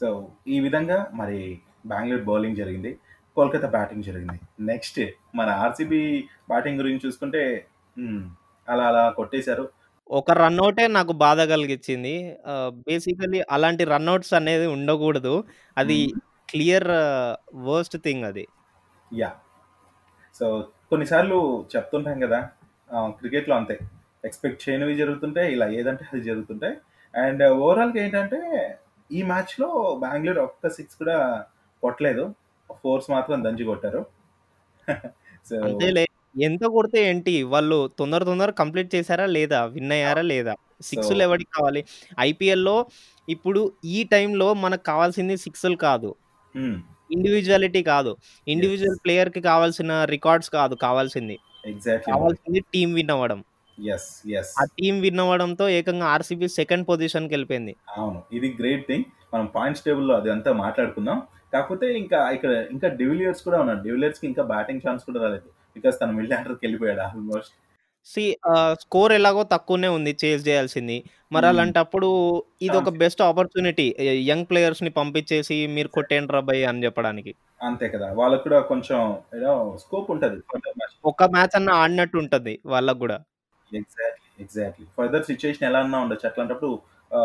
సో 0.00 0.08
ఈ 0.48 0.58
విధంగా 0.60 0.98
మరి 1.14 1.38
బెంగుళూరు 1.86 2.24
బౌలింగ్ 2.24 2.56
జరిగింది. 2.56 2.90
కోల్కతా 3.36 3.68
బ్యాటింగ్ 3.70 4.04
జరిగింది. 4.08 4.38
నెక్స్ట్ 4.66 5.00
మన 5.36 5.48
ఆర్‌సీబీ 5.62 6.02
బ్యాటింగ్ 6.48 6.80
గురించి 6.80 7.02
చూసుకుంటే 7.06 7.42
హ్మ్. 7.96 8.22
అలా 8.68 8.84
అలా 8.90 9.04
కొట్టేశారు. 9.16 9.64
ఒక 10.10 10.30
రనౌటే 10.38 10.84
నాకు 10.96 11.12
బాధ 11.22 11.38
కలిగించింది. 11.52 12.14
ఆహ్, 12.52 12.70
బేసికల్లీ 12.86 13.40
అలాంటి 13.50 13.84
రనౌట్స్ 13.92 14.32
అనేది 14.40 14.66
ఉండకూడదు. 14.74 15.34
అది 15.76 15.98
హ్మ్. 15.98 16.14
క్లియర్ 16.48 16.88
వర్స్ట్ 17.66 17.96
థింగ్ 18.04 18.24
అది. 18.30 18.44
యాహ్! 19.10 19.36
సో 20.34 20.46
కొన్నిసార్లు 20.90 21.38
చెప్తుంటాం 21.72 22.18
కదా! 22.24 22.40
ఆహ్, 22.90 23.10
క్రికెట్‌లో 23.20 23.54
అంతే. 23.56 23.76
ఎక్స్‌పెక్ట్ 24.24 24.62
చేయనివి 24.64 24.94
జరుగుతుంటాయి. 25.00 25.48
ఇలా 25.54 25.66
ఏదంటే 25.78 26.04
అది 26.10 26.22
జరుగుతుంటాయి. 26.28 26.76
అండ్ 27.14 27.42
ఓవరాల్‌గా 27.60 28.00
ఏంటంటే 28.04 28.40
ఈ 29.10 29.20
మ్యాచ్‌లో 29.24 29.68
బెంగుళూరు 30.02 30.40
ఒక్క 30.48 30.68
సిక్స్ 30.76 30.96
కూడా 31.02 31.16
కొట్టలేదు. 31.82 32.24
ఫోర్స్ 32.82 33.08
మాత్రం 33.14 33.38
దంచి 33.44 33.64
కొట్టారు. 33.70 34.00
సో 35.50 35.58
అంతేలే. 35.62 36.04
ఎంత 36.34 36.64
కొడితే 36.74 36.98
ఏంటి? 37.08 37.34
వాళ్ళు 37.52 37.76
తొందర 37.98 38.20
తొందరగా 38.24 38.56
కంప్లీట్ 38.60 38.90
చేసారా 38.94 39.26
లేదా? 39.36 39.60
విన్ 39.74 39.92
అయ్యారా 39.96 40.22
లేదా? 40.30 40.54
సో 40.86 40.86
సిక్స్‌లు 40.88 41.22
ఎవడికి 41.26 41.50
కావాలి? 41.56 41.80
ఐపీఎల్‌లో 42.22 42.76
ఇప్పుడు 43.28 43.60
ఈ 43.94 43.98
టైంలో 44.12 44.48
మనకు 44.64 44.84
కావాల్సింది 44.90 45.34
సిక్స్‌లు 45.44 45.76
కాదు. 45.84 46.10
హ్మ్. 46.54 46.76
ఇండివిడ్యుయాలిటీ 47.10 47.82
కాదు. 47.90 48.12
యెస్. 48.54 48.74
ఇండివిడ్యువల్ 48.74 49.00
ప్లేయర్‌కి 49.04 49.42
కావాల్సిన 49.48 49.92
రికార్డ్స్ 50.14 50.50
కాదు 50.58 50.76
కావాల్సింది. 50.84 51.36
ఎగ్జాక్ట్‌లీ. 51.64 52.12
కావాల్సింది 52.12 52.62
టీమ్ 52.74 52.94
విన్ 52.98 53.12
అవ్వడం. 53.14 53.40
యెస్. 53.78 54.10
యెస్. 54.26 54.54
ఆ 54.56 54.64
టీమ్ 54.76 54.98
విన్ 55.04 55.22
అవ్వడంతో 55.22 55.66
ఏకంగా 55.78 56.06
ఆర్‌సీబీ 56.12 56.48
సెకండ్ 56.58 56.86
పొజిషన్‌కెళ్ళిపోయింది. 56.90 57.74
అవును. 57.94 58.20
ఇది 58.32 58.48
గ్రేట్ 58.58 58.84
థింగ్. 58.88 59.04
మనం 59.32 59.46
పాయింట్స్ 59.54 59.84
టేబుల్‌లో 59.86 60.14
అదంతా 60.16 60.50
మాట్లాడుకుందాం. 60.56 61.18
కాకపోతే 61.52 61.86
ఇంకా 61.98 62.18
ఇక్కడ 62.36 62.52
ఇంకా 62.72 62.88
డివిలియర్స్ 63.00 63.42
కూడా 63.46 63.58
ఉన్నాడు. 63.62 63.82
డివిలియర్స్‌కి 63.82 64.26
ఇంకా 64.26 64.42
బ్యాటింగ్ 64.52 64.82
ఛాన్స్ 64.84 65.04
కూడా 65.04 65.20
రాలేదు. 65.24 65.48
బికాజ్ 65.76 65.96
తను 66.00 66.14
మిడిల్ 66.18 66.34
ఆర్డర్‌కెళ్ళిపోయాడు 66.38 67.02
ఆల్మోస్ట్. 67.06 67.54
సీ 68.06 68.24
స్కోర్ 68.82 69.12
ఎలాగో 69.12 69.42
తక్కువనే 69.52 69.88
ఉంది 69.94 70.12
చేజ్ 70.22 70.42
చేయాల్సింది. 70.48 70.96
మరి 71.32 71.46
హ్మ్. 71.46 71.50
అలాంటప్పుడు 71.50 72.08
ఇదొక 72.62 72.90
ఛాన్స్ 72.90 73.00
బెస్ట్ 73.02 73.22
ఆపర్చునిటీ. 73.28 73.86
యంగ్ 74.30 74.48
ప్లేయర్స్‌ని 74.50 74.92
పంపించేసి 74.98 75.58
మీరు 75.76 75.90
కొట్టేయండిరా 75.96 76.42
బయ్ 76.48 76.62
అని 76.70 76.84
చెప్పడానికి. 76.86 77.34
అంతే 77.60 77.86
కదా! 77.92 78.06
వాళ్ళకి 78.18 78.42
కూడా 78.46 78.58
కొంచెం 78.70 79.00
నో 79.42 79.52
స్కోప్ 79.82 80.08
ఉంటది. 80.14 80.38
Further 80.50 80.76
match. 80.78 80.96
అన్నా 81.54 81.72
ఆడినట్టు 81.82 82.16
ఉంటది 82.18 82.54
వాళ్ళకి 82.66 83.00
గూడా. 83.02 83.18
ఎగ్జాక్ట్‌లీ. 83.70 84.10
ఎగ్జాక్ట్‌లీ. 84.44 84.86
ఫర్దర్ 84.96 85.24
సిట్యుయేషన్ 85.28 85.66
ఎలా 85.68 85.80
అన్నా 85.84 85.98
ఉండొచ్చు. 86.04 86.26
అట్లాంటప్పుడు 86.30 86.70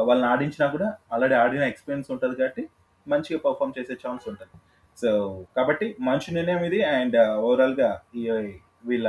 వాళ్ళని 0.07 0.27
ఆడించినా 0.31 0.65
కూడా 0.73 0.87
ఆల్రెడీ 1.13 1.35
ఆడిన 1.39 1.63
ఎక్స్‌పీరియన్స్ 1.71 2.09
ఉంటది 2.13 2.35
కాబట్టి 2.39 2.63
మంచిగా 3.07 3.39
పెర్ఫార్మ్ 3.45 3.73
చేసే 3.77 3.93
ఛాన్స్ 4.03 4.25
ఉంటది. 4.31 4.51
సో 4.99 5.09
కాబట్టి 5.55 5.87
మంచి 6.01 6.29
నిర్ణయం 6.33 6.63
ఇది 6.69 6.79
అండ్ 6.93 7.17
ఓవరాల్‌గా 7.41 7.89
ఈ 8.15 8.23
వీళ్ళ 8.85 9.07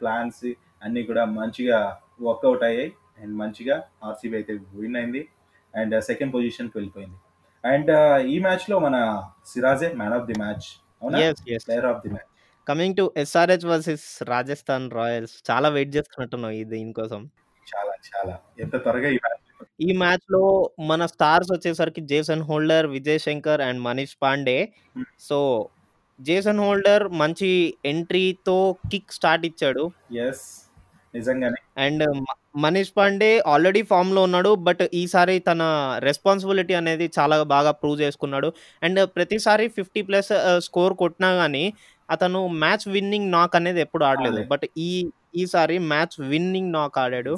ప్లాన్స్ 0.00 0.42
అన్నీ 0.82 1.02
కూడా 1.04 1.24
మంచిగా 1.38 1.78
వర్కౌట్ 2.22 2.64
అయ్యాయి. 2.68 2.90
అండ్ 3.20 3.34
మంచిగా 3.36 3.76
ఆర్‌సీబీ 4.04 4.36
అయితే 4.36 4.52
విన్ 4.80 4.96
అయింది. 4.96 5.22
అండ్ 5.74 5.94
సెకండ్ 6.02 6.32
పొజిషన్‌కి 6.34 6.76
వెళ్ళిపోయింది. 6.78 7.18
అండ్ 7.64 7.90
ఈ 8.28 8.38
మ్యాచ్‌లో 8.38 8.78
మన 8.78 8.96
సిరాజే 9.46 9.90
మ్యాన్ 10.00 10.16
ఆఫ్ 10.18 10.26
ది 10.30 10.36
మ్యాచ్. 10.42 10.68
అవునా? 11.02 11.18
Player 11.66 11.88
of 11.92 12.00
the 12.04 12.10
match. 12.14 12.28
Coming 12.66 12.96
to 12.96 13.04
SRH 13.16 13.66
versus 13.66 14.06
Rajasthan 14.28 14.86
Royals 14.92 15.36
చాలా 15.50 15.68
వెయిట్ 15.76 15.94
చేస్తున్నట్టున్నావు 15.96 16.54
ఈ 16.54 16.64
దీనికోసం. 16.72 17.22
చాలా 17.66 17.94
చాలా. 18.08 18.34
ఎంత 18.58 18.74
త్వరగా 18.84 19.08
ఈ 19.08 19.18
మ్యాచ్ 19.24 19.41
ఈ 19.82 19.88
మ్యాచ్‌లో 19.98 20.42
మన 20.90 21.02
స్టార్స్ 21.12 21.50
వచ్చేసరికి 21.54 22.00
'Jason 22.08 22.42
Holder', 22.48 22.88
'Vijay 22.92 23.20
Shankar' 23.26 23.62
and 23.62 23.80
'Manish 23.82 24.16
Pande'. 24.22 24.58
Hmm. 24.90 25.06
So, 25.20 25.38
'Jason 26.18 26.62
Holder' 26.62 27.06
మంచి 27.20 27.50
ఎంట్రీతో 27.86 28.58
కిక్ 28.92 29.16
స్టార్ట్ 29.18 29.46
ఇచ్చాడు. 29.50 29.84
యెస్. 30.12 30.46
నిజంగానే. 31.14 31.62
అండ్ 31.78 32.02
మ 32.18 32.24
'మనీష్ 32.56 32.92
పాండే' 32.96 33.32
ఆల్రెడీ 33.52 33.82
ఫార్మ్‌లో 33.90 34.20
ఉన్నాడు. 34.28 34.50
బట్ 34.66 34.82
ఈసారి 35.00 35.34
తన 35.46 35.62
రెస్పాన్సిబిలిటీ 36.06 36.74
అనేది 36.80 37.06
చాలా 37.16 37.36
బాగా 37.52 37.70
ప్రూవ్ 37.80 37.96
చేసుకున్నాడు. 38.02 38.48
అండ్ 38.82 39.00
ప్రతిసారి 39.16 39.66
50 39.76 40.02
ప్లస్ 40.08 40.30
ఆహ్, 40.40 40.60
స్కోర్ 40.66 40.94
కొట్టినా 41.02 41.30
గాని 41.40 41.64
అతను 42.08 42.40
మ్యాచ్ 42.62 42.86
విన్నింగ్ 42.94 43.28
నాక్ 43.32 43.54
అనేది 43.58 43.80
ఎప్పుడు 43.86 44.04
ఆడలేదు. 44.10 44.40
ఆడలేదు. 44.40 44.52
బట్ 44.52 44.66
ఈ 44.82 44.90
ఈసారి 45.34 45.76
మ్యాచ్ 45.90 46.16
విన్నింగ్ 46.30 46.72
నాక్ 46.72 46.96
ఆడాడు. 46.98 47.34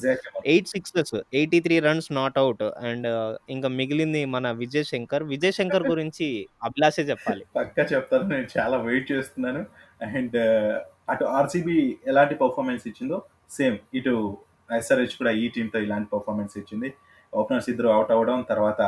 8 0.47 0.69
sixes, 0.73 1.15
83 1.35 1.79
runs 1.87 2.09
not 2.13 2.39
out. 2.41 2.65
And 2.85 3.09
ఇంక 3.49 3.67
మిగిలింది 3.79 4.23
మన 4.35 4.47
'విజయ్ 4.59 4.87
శంకర్'. 4.93 5.27
'విజయ్ 5.33 5.57
శంకర్' 5.59 5.87
గురించి 5.93 6.29
అభిలాషే 6.63 7.05
చెప్పాలి. 7.11 7.45
పక్కా 7.57 7.83
చెప్తాను. 7.93 8.27
నేను 8.33 8.49
చాలా 8.55 8.77
వెయిట్ 8.87 9.07
చేస్తున్నాను. 9.13 9.63
అండ్ 10.11 10.37
అటు 11.09 11.25
ఆర్‌సీబీ 11.39 11.77
ఎలాంటి 12.07 12.35
పెర్ఫార్మన్స్ 12.35 12.85
ఇచ్చిందో 12.91 13.19
సేమ్ 13.51 13.77
ఇటు 13.95 14.15
ఎస్ఆర్‌హెచ్ 14.71 15.17
కూడా 15.21 15.33
ఈ 15.41 15.47
టీమ్‌తో 15.55 15.79
ఇలాంటి 15.87 16.09
పెర్ఫార్మన్స్ 16.13 16.57
ఇచ్చింది. 16.63 16.89
ఓపెనర్స్ 17.33 17.69
ఇద్దరు 17.73 17.89
అవుట్ 17.95 18.13
అవ్వడం, 18.15 18.39
తర్వాత 18.51 18.81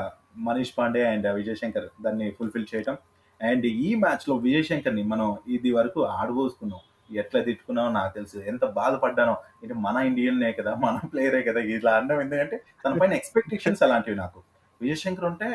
మనీష్ 0.47 0.75
పాండే 0.79 1.03
అండ్ 1.11 1.27
విజయ్ 1.39 1.59
శంకర్ 1.63 1.89
దాన్ని 2.05 2.27
ఫుల్‌ఫిల్ 2.39 2.69
చేయటం. 2.73 2.97
అండ్ 3.41 3.67
ఈ 3.81 3.91
మ్యాచ్‌లో 4.03 4.35
విజయ్ 4.47 4.69
శంకర్‌ని 4.71 5.05
మనం 5.07 5.29
ఇది 5.57 5.71
వరకు 5.79 6.01
ఆడబోసుకున్నాం. 6.19 6.83
ఎట్లా 7.11 7.41
తిట్టుకున్నావో 7.43 7.91
నాకు 7.93 8.13
తెలుసు. 8.15 8.39
ఎంత 8.51 8.65
బాధపడ్డానో. 8.77 9.35
ఇది 9.65 9.75
మన 9.85 9.97
ఇండియన్‌నే 10.09 10.51
కదా! 10.53 10.73
మన 10.85 10.97
ప్లేయరే 11.13 11.43
కదా! 11.49 11.61
ఇలా 11.75 11.93
అనడం 11.99 12.21
ఎందుకంటే 12.25 12.57
తన 12.85 12.93
పైన 13.01 13.13
ఎక్స్‌పెక్టేషన్స్ 13.21 13.83
అలాంటివి 13.87 14.19
నాకు. 14.23 14.41
విజయశంకర్ 14.81 15.27
ఉంటే 15.31 15.49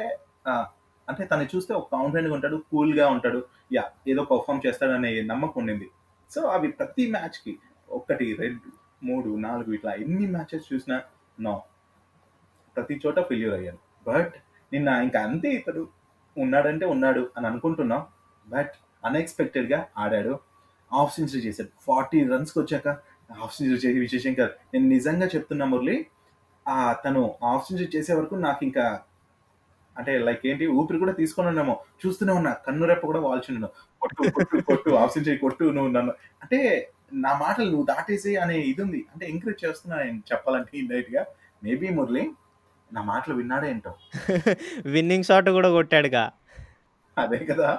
అంటే 1.07 1.23
తను 1.31 1.45
చూస్తే 1.53 1.71
ఒక 1.73 1.87
కాన్ఫిడెంట్‌గా 1.95 2.35
ఉంటాడు. 2.37 2.57
కూల్‌గా 2.71 3.05
ఉంటాడు. 3.15 3.39
యా 3.73 3.83
ఏదో 4.07 4.21
పర్ఫామ్ 4.31 4.61
చేస్తాడనే 4.65 5.11
నమ్మకం 5.31 5.59
ఉండింది. 5.61 5.87
సో, 6.29 6.41
అవి 6.51 6.67
ప్రతి 6.79 7.05
మ్యాచ్‌కి 7.11 7.53
1, 7.89 8.05
2, 8.21 8.69
3, 9.07 9.31
4 9.45 9.75
ఇట్లా 9.77 9.93
ఎన్ని 10.03 10.27
మ్యాచెస్ 10.33 10.65
చూసినా 10.71 10.97
నో. 11.37 11.55
ప్రతి 12.75 12.95
చోట 13.03 13.19
ఫెయిల్యూర్ 13.29 13.55
అయ్యాను. 13.55 13.79
బట్ 14.05 14.33
నిన్న 14.71 14.89
ఇంకా 15.05 15.19
అంతే 15.27 15.49
ఇతడు 15.53 15.81
ఉన్నాడంటే 16.37 16.85
ఉన్నాడు 16.87 17.23
అని 17.37 17.45
అనుకుంటున్నాం. 17.47 18.01
బట్ 18.47 18.73
అన్‌ఎక్స్‌పెక్టెడ్‌గా 19.03 19.79
ఆడాడు. 19.97 20.33
హాఫ్ 20.91 21.13
సెంచరీ 21.15 21.41
చేశాడు. 21.47 21.71
40 21.85 22.19
రన్స్‌కొచ్చాక 22.31 22.87
హాఫ్ 23.35 23.53
సెంచరీ 23.55 23.79
చేసి 23.83 23.99
విజయ్ 23.99 24.23
శంకర్ 24.25 24.51
నేను 24.71 24.87
నిజంగా 24.95 25.27
చెప్తున్నా 25.33 25.65
మురళి 25.71 25.95
తను 27.03 27.21
హాఫ్ 27.45 27.65
సెంచరీ 27.67 27.89
చేసే 27.95 28.13
వరకు 28.17 28.35
నాకింకా 28.45 28.85
అంటే 29.95 30.11
లైక్ 30.25 30.43
ఏంటి 30.49 30.65
ఊపిరి 30.75 30.97
కూడా 31.01 31.13
తీసుకోనున్నామో. 31.17 31.73
చూస్తూనే 32.01 32.33
ఉన్నా. 32.39 32.51
కన్ను 32.65 32.85
రెప్ప 32.91 33.03
కూడా 33.09 33.21
వాల్చున్నాను. 33.25 33.69
కొట్టు, 34.01 34.21
కొట్టు, 34.35 34.57
కొట్టు 34.69 34.89
హాఫ్ 34.99 35.13
సెంచరీ 35.15 35.37
కొట్టు 35.37 35.65
నువ్వు 35.77 35.91
నన్ను 35.97 36.13
అంటే 36.43 36.59
నా 37.25 37.31
మాటలు 37.41 37.67
నువ్వు 37.71 37.87
దాటేసేయి 37.89 38.37
అనే 38.43 38.57
ఇది 38.69 38.81
ఉంది. 38.85 39.01
అంటే 39.11 39.23
ఎంకరేజ్ 39.31 39.63
చేస్తున్నా 39.65 39.95
నేను 40.03 40.19
చెప్పాలంటే 40.31 40.73
ఇండైరెక్ట్‌గా. 40.81 41.23
మేబీ 41.61 41.89
మురళి 41.97 42.23
నా 42.91 43.01
మాటలు 43.09 43.33
విన్నాడో 43.35 43.65
ఏంటో. 43.67 43.91
విన్నింగ్ 44.93 45.27
షాట్ 45.27 45.49
కూడా 45.57 45.69
కొట్టాడుగా. 45.77 46.23
అదే 47.17 47.39
కదా! 47.49 47.69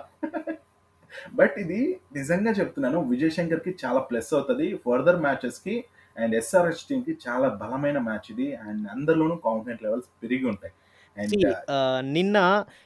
బట్ 1.34 1.56
ఇది 1.58 1.80
నిజంగా 2.14 2.52
చెప్తున్నాను. 2.58 3.00
విజయ్ 3.10 3.34
శంకర్‌కి 3.36 3.72
చాలా 3.82 4.00
ప్లస్ 4.10 4.30
అవుతది. 4.34 4.68
ఫర్దర్ 4.84 5.20
మ్యాచెస్‌కి 5.24 5.76
అండ్ 6.16 6.34
ఎస్ఆర్‌హెచ్ 6.36 6.84
టీమ్‌కి 6.88 7.12
చాలా 7.26 7.48
బలమైన 7.60 7.98
మ్యాచ్ 8.06 8.30
ఇది. 8.32 8.48
అండ్ 8.64 8.86
అందరిలోనూ 8.94 9.36
కాన్ఫిడెంట్ 9.46 9.84
లెవెల్స్ 9.86 10.08
పెరిగి 10.22 10.46
ఉంటాయి. 10.52 10.74
అండ్ 11.16 11.34
ఆహ్, 11.74 12.00
నిన్న 12.14 12.36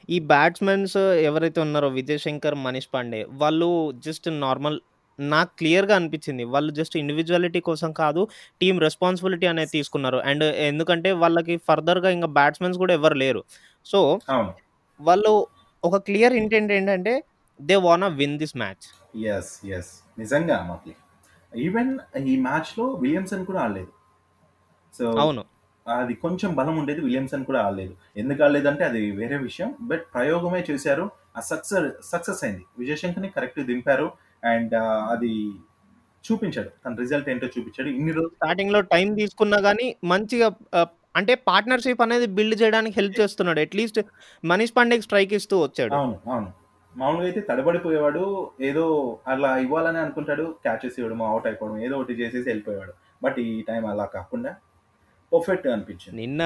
ఈ 0.09 0.19
బ్యాట్స్‌మెన్స్ 0.31 0.95
ఎవరైతే 1.27 1.59
ఉన్నారో 1.65 1.89
'విజయ్ 1.95 2.21
శంకర్', 2.23 2.59
'మనీష్ 2.63 2.91
పాండే' 2.93 3.21
వాళ్ళు 3.41 3.69
జస్ట్ 4.05 4.29
నార్మల్ 4.41 4.77
నాకు 5.19 5.51
క్లియర్‌గా 5.59 5.95
అనిపించింది. 5.99 6.43
వాళ్ళు 6.53 6.71
జస్ట్ 6.77 6.95
ఇండివిడ్యుయాలిటీ 6.99 7.59
కోసం 7.67 7.91
కాదు. 7.99 8.21
టీమ్ 8.61 8.79
రెస్పాన్సిబిలిటీ 8.83 9.47
అనేది 9.47 9.71
తీసుకున్నారు. 9.73 10.19
అండ్ 10.29 10.45
ఎందుకంటే 10.67 11.11
వాళ్ళకి 11.23 11.55
ఫర్దర్‌గా 11.67 12.09
ఇంక 12.17 12.27
బ్యాట్స్‌మెన్స్ 12.37 12.77
కూడా 12.83 12.95
ఎవరు 12.99 13.17
లేరు. 13.23 13.41
సో. 13.85 14.01
వాళ్ళు 14.99 15.33
ఒక 15.83 15.97
క్లియర్ 16.07 16.35
ఇంటెంట్ 16.39 16.71
ఏంటంటే 16.73 17.13
they 17.59 17.75
wanna 17.85 18.07
win 18.19 18.37
this 18.37 18.55
match. 18.57 18.85
Yes. 19.23 19.51
Yes. 19.65 19.91
నిజంగా 20.17 20.57
మురళి. 20.63 20.93
ఈవెన్ 21.61 21.91
ఈ 22.25 22.35
మ్యాచ్‌లో 22.41 22.85
విలియమ్సన్ 23.01 23.45
కూడా 23.45 23.59
ఆడలేదు. 23.63 23.91
సో, 24.93 25.05
అవును. 25.21 25.43
అది 25.85 26.13
కొంచెం 26.23 26.49
బలం 26.55 26.75
ఉండేది. 26.79 27.01
విలియమ్సన్ 27.01 27.45
కూడా 27.45 27.59
ఆడలేదు. 27.65 27.93
ఎందుకు 28.17 28.41
ఆడలేదంటే 28.43 28.83
అది 28.89 29.01
వేరే 29.19 29.37
విషయం. 29.43 29.69
బట్ 29.91 30.03
ప్రయోగమే 30.15 30.61
చేశారు. 30.69 31.05
ఆ 31.35 31.41
సక్సెస్ 31.49 31.87
సక్సెస్ 32.09 32.41
అయింది. 32.43 32.63
విజయ్ 32.79 32.99
శంకర్‌ని 33.01 33.29
కరెక్ట్‌గా 33.35 33.65
దింపారు. 33.71 34.07
అండ్ 34.43 34.75
అది 35.13 35.31
చూపించాడు. 36.25 36.71
తన 36.83 36.93
రిజల్ట్ 37.01 37.27
ఏంటో 37.29 37.47
చూపించాడు. 37.55 37.89
ఇన్ని 37.97 38.13
రోజులు 38.17 38.35
స్టార్టింగ్‌లో 38.37 38.79
టైం 38.93 39.09
తీసుకున్నా 39.19 39.59
గాని 39.67 39.87
మంచిగా 40.05 40.47
ఆహ్, 40.79 40.89
అంటే 41.15 41.33
పార్ట్నర్‌షిప్ 41.49 42.01
అనేది 42.01 42.27
బిల్డ్ 42.37 42.55
చేయడానికి 42.61 42.95
హెల్ప్ 42.99 43.15
చేస్తున్నాడు. 43.21 43.59
అట్‌లీస్ట్ 43.61 43.99
'మనీష్ 44.43 44.75
పాండేకి' 44.77 45.05
స్ట్రైక్ 45.07 45.33
ఇస్తూ 45.39 45.57
వచ్చాడు. 45.63 45.93
అవును. 45.97 46.17
అవును. 46.27 46.49
మామూలుగా 46.97 47.27
అయితే 47.29 47.41
తడబడిపోయేవాడు. 47.49 48.23
ఏదో 48.61 48.85
అలా 49.27 49.51
ఇవ్వాలని 49.59 49.99
అనుకుంటాడు. 49.99 50.45
క్యాచెస్ 50.63 50.97
ఇవ్వడమో, 50.99 51.25
అవుట్ 51.27 51.47
అయిపోవడం 51.49 51.77
ఏదో 51.85 51.95
ఒకటి 51.99 52.15
చేసేసి 52.21 52.47
వెళ్ళిపోయేవాడు. 52.49 52.93
బట్ 53.21 53.37
ఈ 53.45 53.61
టైం 53.69 53.83
అలా 53.87 54.05
కాకుండా 54.15 54.51
పర్ఫెక్ట్‌గా 55.31 55.71
అనిపించింది. 55.75 56.15
నిన్న 56.19 56.41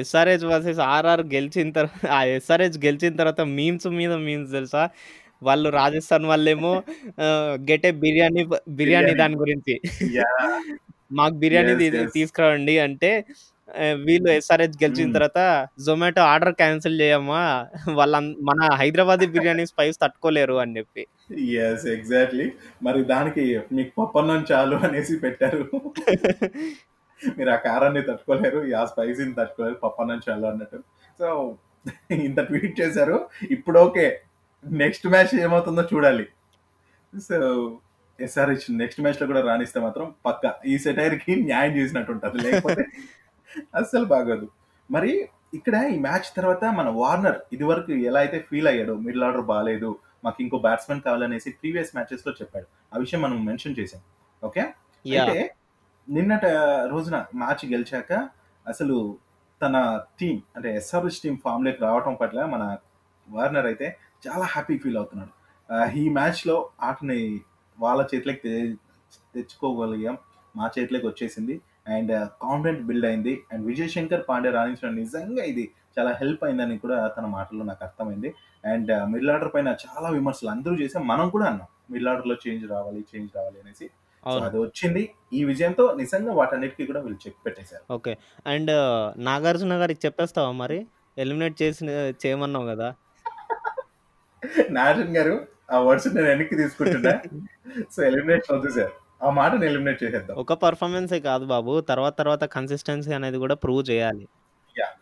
ఎస్ఆర్‌హెచ్ 0.00 0.46
వర్సెస్ 0.50 0.80
ఆర్ఆర్ 0.88 1.22
గెలిచిన 1.34 1.68
తర్వాత 1.76 2.04
ఆ 2.18 2.30
ఎస్ఆర్‌హెచ్ 2.36 2.78
గెలిచిన 2.86 3.12
తర్వాత 3.20 3.42
మీమ్స్ 3.56 3.88
మీద 4.00 4.14
మీమ్స్ 4.26 4.52
తెలుసా? 4.58 4.82
వాళ్ళు 5.42 5.68
రాజస్థాన్ 5.76 6.26
వాళ్ళేమో 6.30 6.72
గెట్ 7.68 7.86
బిర్యానీ 8.02 8.42
బిర్యానీ. 8.80 9.12
దాని 9.22 9.36
గురించి. 9.42 9.74
మాకు 11.18 11.36
బిర్యానీ 11.42 11.72
యెస్. 11.72 11.78
తీ 11.82 11.88
యెస్. 11.96 12.14
తీసుకురండి 12.16 12.74
అంటే 12.86 13.10
వీళ్ళు 14.06 14.30
ఎస్ఆర్‌హెచ్ 14.30 14.78
గెలిచిన. 14.82 15.12
తర్వాత 15.12 15.40
జొమాటో 15.80 16.22
ఆర్డర్ 16.24 16.54
క్యాన్సిల్ 16.54 17.00
చేయమ్మా 17.00 17.42
వాళ్ళన్ 17.98 18.34
మన 18.42 18.60
హైదరాబాదీ 18.74 19.26
బిర్యానీ 19.26 19.66
స్పైస్ 19.66 19.98
తట్టుకోలేరు 20.02 20.56
అని 20.58 20.76
చెప్పి. 20.76 21.02
యెస్. 21.52 21.86
ఎగ్జాక్ట్‌లీ. 21.88 22.46
మరి 22.82 23.04
దానికి 23.04 23.44
మీకు 23.72 23.92
పప్పన్నం 24.00 24.46
చాలు 24.52 24.76
అనేసి 24.86 25.16
పెట్టారు. 25.18 25.62
మీరు 27.20 27.50
ఆ 27.50 27.58
కారాన్ని 27.58 28.02
తట్టుకోలేరు. 28.02 28.74
ఆ 28.74 28.84
స్పైసీని 28.84 29.34
తట్టుకోలేరు. 29.34 29.74
పప్పన్నం 29.84 30.20
చాలు 30.28 30.46
అన్నట్టు. 30.46 30.78
సో, 31.20 31.28
ఇంత 32.20 32.40
ట్వీట్ 32.40 32.80
చేశారు. 32.80 33.16
ఇప్పుడు 33.50 33.78
ఓకే. 33.80 34.06
నెక్స్ట్ 34.64 35.06
మ్యాచ్ 35.06 35.34
ఏమవుతుందో 35.40 35.82
చూడాలి. 35.92 36.24
సో, 37.12 37.38
ఎస్ఆర్‌హెచ్ 38.18 38.66
నెక్స్ట్ 38.76 39.00
మ్యాచ్‌లో 39.00 39.26
కూడా 39.26 39.40
రాణిస్తే 39.40 39.80
మాత్రం 39.80 40.14
పక్కా 40.26 40.50
ఈ 40.66 40.78
సెటైర్‌కి 40.78 41.36
న్యాయం 41.42 41.72
చేసినట్టు 41.76 42.12
ఉంటది. 42.12 42.38
లేకపోతే 42.38 42.84
అస్సలు 43.74 44.06
బాగోదు. 44.06 44.46
మరి 44.90 45.12
ఇక్కడ 45.54 45.76
ఈ 45.92 45.98
మ్యాచ్ 45.98 46.28
తర్వాత 46.36 46.64
మన 46.78 46.88
వార్నర్ 46.96 47.38
ఇదివరకు 47.52 47.92
ఎలా 48.08 48.20
అయితే 48.20 48.38
ఫీల్ 48.40 48.68
అయ్యాడో 48.68 48.94
మిడిల్ 49.04 49.24
ఆర్డర్ 49.24 49.46
బాలేదు. 49.46 49.90
మాకు 50.24 50.38
ఇంకో 50.42 50.58
బ్యాట్స్‌మన్ 50.58 51.00
కావాలనేసి 51.00 51.50
ప్రీవియస్ 51.52 51.92
మ్యాచెస్‌లో 51.94 52.32
చెప్పాడు. 52.32 52.66
ఆ 52.94 52.98
విషయం 52.98 53.20
మనం 53.22 53.38
మెన్షన్ 53.44 53.76
చేసాం. 53.78 54.02
ఓకే. 54.42 54.62
అయితే 55.04 55.38
నిన్నట 56.08 56.46
రోజున 56.86 57.16
మ్యాచ్ 57.34 57.64
గెలిచాక 57.66 58.10
అసలు 58.66 58.96
తన 59.60 59.76
టీమ్ 60.20 60.40
అంటే 60.56 60.68
ఎస్ఆర్‌హెచ్ 60.76 61.20
టీమ్ 61.22 61.38
ఫామ్‌లోకి 61.38 61.80
రావటం 61.82 62.14
పట్ల 62.14 62.44
మన 62.46 62.64
వార్నర్ 63.28 63.66
అయితే 63.66 63.86
చాలా 64.26 64.44
హ్యాపీ 64.44 64.78
ఫీల్ 64.78 64.96
అవుతున్నాడు. 64.96 65.32
ఈ 65.96 66.08
మ్యాచ్‌లో 66.08 66.56
ఆటని 66.80 67.20
వాళ్ళ 67.78 68.00
చేతిలోకి 68.12 68.52
తెచ్చుకోగలిగాం. 69.34 70.16
మా 70.54 70.70
చేతిలోకి 70.76 71.06
వచ్చేసింది. 71.06 71.54
అండ్ 71.88 72.12
కాన్ఫిడెంట్ 72.42 72.86
బిల్డ్ 72.86 73.06
అయింది. 73.06 73.42
అండ్ 73.52 73.66
విజయ్ 73.66 73.88
శంకర్ 73.88 74.24
పాండే 74.28 74.50
రాణించడం 74.50 74.94
నిజంగా 74.94 75.44
ఇది 75.44 75.64
చాలా 75.98 76.10
హెల్ప్ 76.12 76.44
అయిందని 76.44 76.78
కూడా 76.78 77.08
తన 77.08 77.26
మాటల్లో 77.26 77.64
నాకు 77.64 77.84
అర్థమైంది. 77.84 78.30
అండ్ 78.64 78.90
మిడిల్ 79.06 79.30
ఆర్డర్ 79.30 79.54
పైన 79.54 79.76
చాలా 79.84 80.08
విమర్శలు 80.08 80.50
అందరూ 80.50 80.74
చేసాం. 80.74 81.06
మనం 81.06 81.30
కూడా 81.30 81.46
అన్నాం. 81.46 81.68
మిడిల్ 81.90 82.08
ఆర్డర్‌లో 82.08 82.36
చేంజ్ 82.46 82.70
రావాలి, 82.70 83.06
చేంజ్ 83.12 83.30
రావాలి 83.36 83.60
అనేసి. 83.60 83.86
అది 84.42 84.58
వచ్చింది. 84.58 85.02
ఈ 85.32 85.44
విజయంతో 85.44 85.94
నిజంగా 85.94 86.32
వాటన్నిటికి 86.32 86.86
కూడా 86.86 87.00
వీళ్ళు 87.00 87.18
చెక్ 87.26 87.46
పెట్టేశారు. 87.46 87.84
ఓకే. 87.92 88.12
అండ్ 88.46 88.72
నాగార్జున 89.20 89.74
గారికి 89.74 90.00
చెప్పేస్తావా 90.06 90.52
మరి? 90.52 90.78
ఎలిమినేట్ 91.16 91.62
చేసిన 91.62 91.90
చేయమన్నావు 92.26 92.66
గదా! 92.66 92.88
నాగార్జున 94.70 95.16
గారు 95.16 95.34
ఆ 95.70 95.78
వర్డ్స్ 95.78 96.08
నేను 96.08 96.26
వెనక్కి 96.26 96.56
తీసుకుంటున్నా. 96.56 97.12
సో, 97.90 98.02
ఎలిమినేషన్ 98.02 98.56
వద్దు 98.56 98.70
సార్. 98.70 98.92
ఆ 99.20 99.30
మాటని 99.38 99.66
ఎలిమినేట్ 99.68 100.02
చేసేద్దాం. 100.02 100.38
ఒక 100.38 100.54
పెర్ఫార్మన్సే 100.62 101.18
కాదు 101.26 101.44
బాబు. 101.52 101.72
తర్వాత 101.88 102.14
తర్వాత 102.20 102.44
కన్సిస్టెన్సీ 102.54 103.12
అనేది 103.18 103.38
కూడా 103.44 103.56
ప్రూవ్ 103.62 103.82
చేయాలి. 103.90 104.24
యాహ్! 104.76 104.94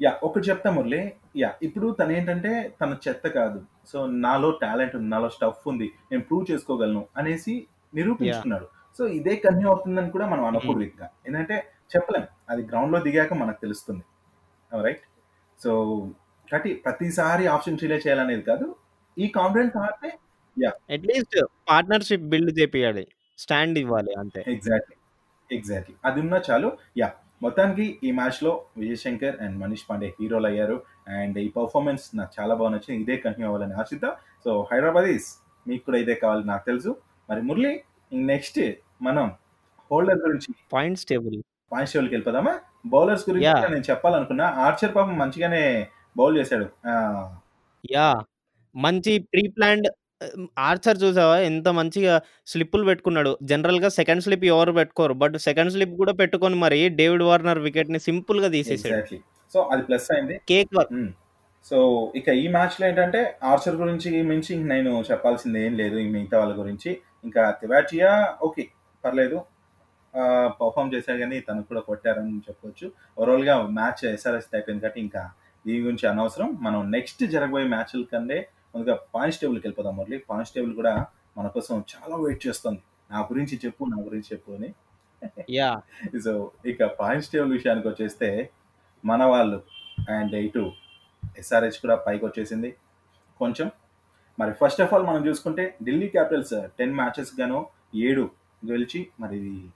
యాహ్! 0.00 0.18
ఒకటి 0.22 0.46
చెప్తా 0.50 0.70
మురళి. 0.76 1.00
యాహ్! 1.36 1.56
ఇప్పుడు 1.66 1.86
తనేంటంటే 2.00 2.52
తన 2.80 2.92
చెత్త 3.04 3.26
కాదు. 3.38 3.58
సో, 3.86 3.98
నాలో 4.24 4.50
టాలెంట్ 4.62 4.94
ఉంది. 4.98 5.08
నాలో 5.14 5.28
స్టఫ్ 5.36 5.64
ఉంది. 5.72 5.88
నేను 6.10 6.24
ప్రూవ్ 6.28 6.44
చేసుకోగలను 6.50 7.02
అనేసి! 7.18 7.54
నిరూపించుకున్నాడు. 7.94 8.66
సో, 8.98 9.04
ఇదే 9.18 9.34
కంటిన్యూ 9.44 9.68
అవుతుందని 9.72 10.10
కూడా 10.10 10.26
మనం. 10.32 10.44
అనకూడదు 10.50 10.84
ఇంకా. 10.90 11.06
ఏందంటే 11.26 11.56
చెప్పలేం. 11.94 12.26
అది 12.50 12.62
గ్రౌండ్‌లో 12.70 13.00
దిగాక 13.06 13.32
మనకు 13.42 13.60
తెలుస్తుంది. 13.64 14.04
రైట్ 14.72 15.04
సో 15.60 15.70
కాబట్టి 16.48 16.70
ప్రతిసారి 16.84 17.44
ఆప్షన్ 17.54 17.80
రిలే 17.82 17.98
చేయాలనేది 18.04 18.44
కాదు 18.48 18.66
ఈ 19.16 19.26
కాన్ఫిడెన్స్ 19.36 19.76
ఆడితే 19.82 20.10
yeah 20.56 20.70
at least 20.90 21.36
partnership 21.68 22.28
build 22.32 22.52
చేపియాలి 22.58 23.04
stand 23.42 23.78
ఇవ్వాలి 23.82 24.12
అంతే. 24.22 24.40
ఎగ్జాక్ట్లీ 24.54 24.96
ఎగ్జాక్ట్లీ 25.50 25.94
అది 26.04 26.18
ఉన్నా 26.24 26.38
చాలు. 26.48 26.68
యా 27.02 27.08
మొత్తానికి 27.42 27.84
ఈ 28.06 28.10
మ్యాచ్లో 28.18 28.50
విజయ్ 28.80 29.00
శంకర్ 29.04 29.36
అండ్ 29.44 29.56
మనీష్ 29.60 29.84
పాండే 29.90 30.08
హీరోలు 30.18 30.46
అయ్యారు. 30.46 30.76
అండ్ 31.18 31.36
ఈ 31.44 31.48
పర్ఫార్మెన్స్ 31.58 32.04
నాకు 32.18 32.32
చాలా 32.38 32.54
బాగా 32.54 32.70
నచ్చింది. 32.74 32.98
ఇదే 33.04 33.16
కంటిన్యూ 33.24 33.48
అవ్వాలని 33.50 33.76
ఆశిద్దాం. 33.82 34.12
సో 34.44 34.50
హైదరాబాదీస్ 34.72 35.28
మీకు 35.66 35.82
కూడా 35.84 35.98
ఇదే 36.04 36.14
కావాలి 36.14 36.44
నాకు 36.50 36.64
తెలుసు. 36.66 36.90
మరి 37.30 37.42
మురళి 37.48 37.72
నెక్స్ట్ 38.32 38.60
మనం 39.02 39.26
హోల్డర్ 39.90 40.20
గురించి 40.26 40.50
పాయింట్స్ 40.72 41.06
టేబుల్ 41.10 41.38
పాయింట్స్ 41.72 41.92
టేబుల్కి 41.94 42.14
వెళ్ళిపోదామా? 42.14 42.54
బౌలర్స్ 42.86 43.24
గురించి 43.30 43.70
నేను 43.74 43.86
చెప్పాలనుకున్నా. 43.90 44.46
ఆర్చర్ 44.66 44.94
పాపం 44.94 45.16
మంచిగానే 45.18 45.62
బౌల్ 46.16 46.36
చేశాడు. 46.38 46.66
యా 47.84 48.06
మంచి 48.74 49.12
ప్రీ 49.32 49.42
ప్లాన్డ్ 49.56 49.88
ఆర్చర్ 50.68 50.98
చూసావా? 51.04 51.36
ఎంత 51.50 51.68
మంచిగా 51.78 52.14
స్లిప్పులు 52.52 52.84
పెట్టుకున్నాడు. 52.88 53.32
జనరల్గా 53.50 53.88
సెకండ్ 53.98 54.22
స్లిప్ 54.24 54.44
ఎవరు 54.54 54.72
పెట్టుకోరు. 54.78 55.14
బట్ 55.22 55.36
సెకండ్ 55.46 55.72
స్లిప్ 55.74 55.94
కూడా 56.02 56.12
పెట్టుకొని 56.20 56.56
మరి 56.64 56.80
డేవిడ్ 57.00 57.24
వార్నర్ 57.28 57.60
వికెట్ని 57.66 58.00
సింపుల్గా 58.08 58.48
తీసేసాడు. 58.56 58.92
ఎగ్జాక్ట్లీ. 58.92 59.20
సో 59.52 59.60
అది 59.72 59.82
ప్లస్ 59.88 60.08
అయింది. 60.16 60.36
Cake 60.52 60.72
work. 60.78 60.94
సో 61.70 61.78
ఇక 62.18 62.28
ఈ 62.42 62.44
మ్యాచ్లో 62.56 62.84
ఏంటంటే 62.90 63.20
ఆర్చర్ 63.52 63.76
గురించి 63.80 64.10
మించి 64.28 64.52
నేను 64.72 64.92
చెప్పాల్సింది 65.10 65.58
ఏం 65.66 65.72
లేదు 65.80 65.96
ఈ 66.04 66.06
మిగతా 66.16 66.36
వాళ్ళ 66.42 66.54
గురించి. 66.60 66.90
ఇంకా 67.26 67.42
తివాటియా 67.62 68.12
ఓకే 68.48 68.64
పర్లేదు. 69.04 69.38
పర్ఫామ్ 70.60 70.92
చేశాడు 70.94 71.18
కానీ 71.22 71.36
తనకు 71.48 71.66
కూడా 71.70 71.82
కొట్టారని 71.88 72.38
చెప్పొచ్చు. 72.46 72.86
ఓవరాల్గా 73.18 73.54
మ్యాచ్ 73.78 74.00
ఎస్ఆర్ఎస్ 74.14 74.48
అయిపోయింది 74.56 74.82
కాబట్టి 74.84 75.00
ఇంకా 75.06 75.22
దీని 75.64 75.80
గురించి 75.86 76.06
అనవసరం. 76.12 76.48
మనం 76.66 76.80
నెక్స్ట్ 76.96 77.22
జరగబోయే 77.34 77.66
మ్యాచ్ల 77.74 78.02
కంటే 78.14 78.38
ముందుగా 78.74 78.98
పాయింట్స్ 79.14 79.40
టేబుల్కి 79.40 79.66
వెళ్ళిపోదాం 79.66 79.96
మురళి. 79.96 80.18
పాయింట్స్ 80.18 80.54
టేబుల్ 80.54 80.74
కూడా 80.74 81.06
మన 81.38 81.46
కోసం 81.46 81.84
చాలా 81.94 82.16
వెయిట్ 82.16 82.46
చేస్తుంది. 82.46 82.82
నా 83.10 83.20
గురించి 83.20 83.60
చెప్పు 83.64 83.84
నా 83.84 84.02
గురించి 84.02 84.24
చెప్పు 84.32 84.52
అని. 84.52 84.74
యా. 85.50 85.82
సో 86.24 86.50
ఇక 86.66 86.84
పాయింట్స్ 86.84 87.30
టేబుల్ 87.30 87.52
విషయానికి 87.52 87.88
వచ్చేస్తే 87.88 88.50
మన 89.04 89.24
వాళ్ళు 89.24 89.62
అండ్ 90.10 90.34
ఇటు 90.34 90.72
ఎస్ఆర్హెచ్ 91.38 91.80
కూడా 91.80 91.94
పైకి 91.96 92.24
వచ్చేసింది. 92.24 92.76
కొంచెం. 93.38 93.70
మరి 94.38 94.52
ఫస్ట్ 94.52 94.80
ఆఫ్ 94.80 94.94
ఆల్ 94.94 95.06
మనం 95.06 95.26
చూసుకుంటే 95.26 95.76
ఢిల్లీ 95.84 96.08
క్యాపిటల్స్ 96.08 96.54
టెన్ 96.78 96.94
మ్యాచెస్ 96.94 97.40
గాను 97.40 97.66
ఏడు 97.94 98.30
గెలిచి 98.70 99.08
మరి 99.20 99.68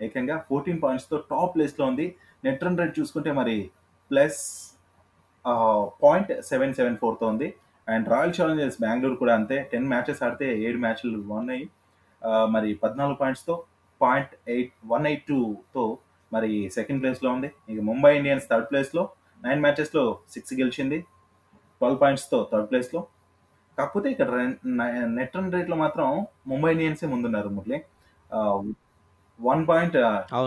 ఏకంగా 0.00 0.38
ఫోర్టీన్ 0.38 0.82
పాయింట్స్తో 0.82 1.16
టాప్ 1.30 1.54
ప్లేస్లో 1.54 1.86
ఉంది. 1.86 2.16
నెట్ 2.44 2.64
రన్ 2.64 2.78
రేట్ 2.78 3.00
చూసుకుంటే 3.00 3.32
మరి 3.32 3.70
ప్లస్ 4.10 4.40
పాయింట్ 6.02 6.42
సెవెన్ 6.42 6.74
సెవెన్ 6.74 6.96
ఫోర్తో 6.96 7.26
ఉంది. 7.26 7.54
అండ్ 7.88 8.08
రాయల్ 8.12 8.34
ఛాలెంజర్స్ 8.38 8.78
బెంగళూరు 8.84 9.16
కూడా 9.22 9.34
అంతే. 9.38 9.56
టెన్ 9.72 9.88
మ్యాచెస్ 9.92 10.22
ఆడితే 10.26 10.48
ఏడు 10.66 10.78
మ్యాచ్లు 10.84 11.10
ఉన్నాయి 11.38 11.64
ఆ, 12.22 12.30
మరి 12.54 12.68
పద్నాలుగు 12.82 13.18
పాయింట్స్తో 13.20 13.54
పాయింట్ 14.00 14.32
ఎయిట్ 14.54 14.74
వన్ 14.92 15.06
ఎయిట్ 15.10 15.24
టూతో 15.30 15.84
మరి 16.32 16.50
సెకండ్ 16.76 17.00
ప్లేస్లో 17.02 17.30
ఉంది. 17.36 17.48
ఇక 17.72 17.80
ముంబై 17.88 18.12
ఇండియన్స్ 18.18 18.46
థర్డ్ 18.50 18.68
ప్లేస్లో 18.70 19.02
నైన్ 19.42 19.60
మ్యాచెస్లో 19.64 20.04
సిక్స్ 20.34 20.54
గెలిచింది. 20.60 20.98
ట్వెల్వ్ 21.80 21.98
పాయింట్స్తో 22.02 22.38
థర్డ్ 22.52 22.68
ప్లేస్లో 22.70 23.00
కాకపోతే 23.78 24.08
ఇక్కడ 24.14 24.28
నెట్ 25.18 25.36
రన్ 25.36 25.52
రేట్లో 25.54 25.76
మాత్రం 25.82 26.06
ముంబై 26.50 26.70
ఇండియన్సే 26.76 27.06
ముందున్నారు 27.12 27.50
Murali. 27.56 27.78
One 29.38 29.62
point. 29.70 29.96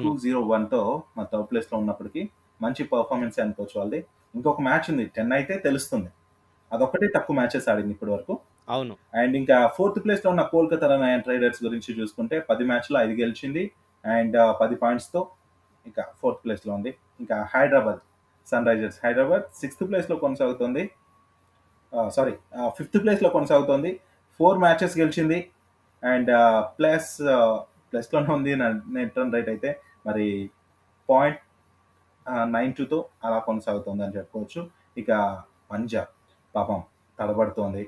Two 0.06 0.12
zero 0.24 0.42
వన్తో 0.54 0.82
మా 1.18 1.24
థర్డ్ 1.32 1.48
ప్లేస్లో 1.52 1.76
ఉన్నప్పటికీ 1.84 2.22
మంచి 2.60 2.84
పర్ఫార్మెన్స్ 2.94 3.40
అనుకోవచ్చు 3.46 3.76
వాళ్ళది. 3.80 4.00
ఇంకొక 4.34 4.62
మ్యాచ్ 4.68 4.88
ఉంది 4.92 5.06
టెన్ 5.16 5.34
అయితే 5.38 5.56
తెలుస్తుంది. 5.68 6.10
అదొక్కటే 6.74 7.08
తక్కువ 7.16 7.34
మ్యాచెస్ 7.36 7.70
ఆడింది 7.70 7.92
ఇప్పటి 7.92 8.12
వరకు. 8.12 8.34
అవును. 8.70 8.94
అండ్ 9.22 9.36
ఇంకా 9.38 9.58
ఫోర్త్ 9.68 10.04
ప్లేస్లో 10.04 10.30
ఉన్న 10.32 10.44
కోల్కతా 10.54 10.98
నైట్ 11.06 11.28
రైడర్స్ 11.30 11.64
గురించి 11.64 12.02
చూసుకుంటే 12.02 12.40
పది 12.40 12.64
మ్యాచ్లో 12.64 12.98
ఐదు 13.02 13.14
గెలిచింది. 13.22 13.64
అండ్ 14.06 14.38
పది 14.62 14.76
పాయింట్స్తో 14.76 15.22
ఇంకా 15.86 16.04
ఫోర్త్ 16.22 16.42
ప్లేస్లో 16.46 16.74
ఉంది. 16.74 16.92
ఇంకా 17.20 17.50
Hyderabad 17.54 18.00
sun 18.50 18.68
Risers 18.68 19.00
Hyderabad 19.06 19.46
sixth 19.62 19.84
ప్లేస్లో 19.90 20.16
కొనసాగుతుంది. 20.16 20.84
సారీ 22.16 22.34
ఫిఫ్త్ 22.78 22.98
ప్లేస్లో 23.04 23.30
కొనసాగుతుంది. 23.30 23.92
ఫోర్ 24.40 24.58
మ్యాచెస్ 24.58 24.98
గెలిచింది. 25.00 25.40
అండ్ 26.04 26.32
ప్లస్ 26.80 27.12
ప్లస్లోనే 27.92 28.34
ఉంది 28.34 28.56
నెట్ 28.96 29.18
రన్ 29.20 29.34
రైట్ 29.34 29.50
అయితే. 29.50 29.70
మరి 30.08 30.50
పాయింట్ 31.10 31.42
నైన్ 32.56 32.74
టూతో 32.74 33.00
అలా 33.24 33.40
కొనసాగుతుంది 33.40 34.04
అని 34.04 34.16
చెప్పుకోవచ్చు. 34.18 34.70
ఇక 34.98 35.12
పంజాబ్. 35.72 36.12
పాపం 36.56 36.80
తడబడుతోంది. 37.20 37.84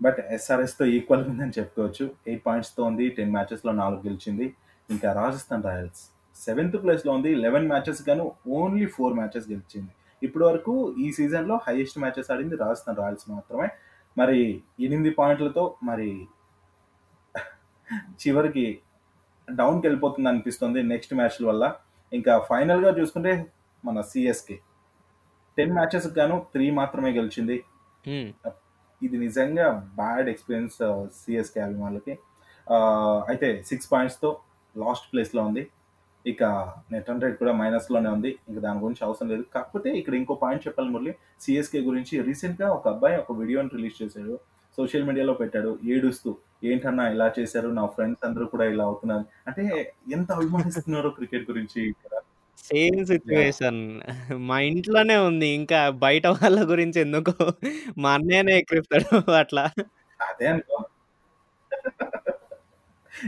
బట్ 0.00 0.20
ఎస్ఆర్ఎస్తో 0.36 0.84
ఈక్వల్ 0.96 1.24
ఉందని 1.30 1.54
చెప్పుకోవచ్చు. 1.58 2.04
ఎయిట్ 2.28 2.42
పాయింట్స్తో 2.46 2.82
ఉంది 2.90 3.06
టెన్ 3.16 3.32
మ్యాచెస్లో 3.36 3.72
నాలుగు 3.82 4.02
గెలిచింది. 4.08 4.46
ఇంకా 4.88 5.08
రాజస్థాన్ 5.20 5.64
రాయల్స్ 5.68 6.02
సెవెంత్ 6.36 6.76
ప్లేస్లో 6.82 7.10
ఉంది 7.18 7.30
లెవెన్ 7.44 7.66
మ్యాచెస్ 7.72 8.02
గాను 8.08 8.24
ఓన్లీ 8.58 8.86
ఫోర్ 8.96 9.14
మ్యాచెస్ 9.18 9.48
గెలిచింది. 9.52 9.92
ఇప్పటి 10.22 10.44
వరకు 10.48 10.74
ఈ 11.04 11.06
సీజన్లో 11.18 11.56
హైయెస్ట్ 11.66 11.98
మ్యాచెస్ 12.02 12.30
ఆడింది 12.32 12.56
రాజస్థాన్ 12.64 12.98
రాయల్స్ 13.02 13.26
మాత్రమే. 13.34 13.68
మరి 14.16 14.38
ఎనిమిది 14.86 15.10
పాయింట్లతో 15.18 15.64
మరి 15.88 16.08
చివరికి 18.22 18.64
డౌన్కి 19.48 19.84
వెళ్ళిపోతుంది 19.86 20.28
అనిపిస్తుంది 20.30 20.80
నెక్స్ట్ 20.90 21.14
మ్యాచ్ల 21.18 21.44
వల్ల. 21.50 21.64
ఇంకా 22.12 22.32
ఫైనల్గా 22.50 22.90
చూసుకుంటే 22.98 23.32
మన 23.84 24.00
సిఎస్కే 24.10 24.56
టెన్ 25.58 25.74
మ్యాచెస్ 25.78 26.08
గాను 26.18 26.36
త్రీ 26.52 26.66
మాత్రమే 26.80 27.10
గెలిచింది. 27.18 27.56
ఇది 29.06 29.16
నిజంగా 29.26 29.66
బ్యాడ్ 29.98 30.28
ఎక్స్పీరియన్స్ 30.32 30.78
సిఎస్కే 31.20 31.60
అభిమానులకి. 31.66 32.14
అయితే 33.30 33.48
సిక్స్ 33.68 33.90
పాయింట్స్తో 33.92 34.30
లాస్ట్ 34.74 35.06
ప్లేస్లో 35.12 35.42
ఉంది. 35.48 35.62
ఇక 36.30 36.42
నెట్ 36.92 37.08
రన్ 37.10 37.22
రేట్ 37.24 37.36
కూడా 37.42 37.52
మైనస్లోనే 37.60 38.08
ఉంది. 38.16 38.30
ఇంకా 38.48 38.60
దాని 38.66 38.82
గురించి 38.84 39.02
అవసరం 39.06 39.28
లేదు. 39.32 39.44
కాకపోతే 39.54 39.88
ఇక్కడ 40.00 40.14
ఇంకో 40.20 40.34
పాయింట్ 40.42 40.64
చెప్పాలి 40.66 40.90
మురళి. 40.94 41.12
సిఎస్కే 41.44 41.80
గురించి 41.88 42.14
రీసెంట్గా 42.28 42.68
ఒక 42.76 42.86
అబ్బాయి 42.94 43.16
ఒక 43.22 43.36
వీడియోని 43.40 43.72
రిలీజ్ 43.76 43.96
చేశాడు. 44.02 44.34
సోషల్ 44.78 45.06
మీడియాలో 45.08 45.34
పెట్టాడు. 45.40 45.70
ఏడుస్తూ 45.92 46.30
ఏంటన్నా 46.70 47.04
ఇలా 47.14 47.28
చేశారు? 47.38 47.68
నా 47.78 47.84
ఫ్రెండ్స్ 47.94 48.24
అందరూ 48.28 48.46
కూడా 48.54 48.64
ఇలా 48.72 48.84
అవుతున్నారు. 48.90 49.24
అంటే 49.48 49.62
ఎంత 50.16 50.30
అభిమానిస్తున్నారో 50.38 51.10
క్రికెట్ 51.18 51.46
గురించి 51.50 51.78
ఇక్కడ. 51.92 52.12
సేమ్ 52.64 53.06
సిచ్యువేషన్ 53.06 54.00
మా 54.32 54.60
ఇంట్లోనే 54.60 55.16
ఉంది. 55.16 55.48
ఇంకా 55.48 55.90
బయట 55.90 56.26
వాళ్ళ 56.26 56.70
గురించి 56.70 57.00
ఎందుకు 57.00 57.32
మా 57.98 58.12
అన్నయ్యనే 58.12 58.58
ఎక్కిరిస్తాడు 58.58 59.30
అట్లా. 59.30 59.70
అదే 60.28 60.46
అనుకో. 60.46 60.84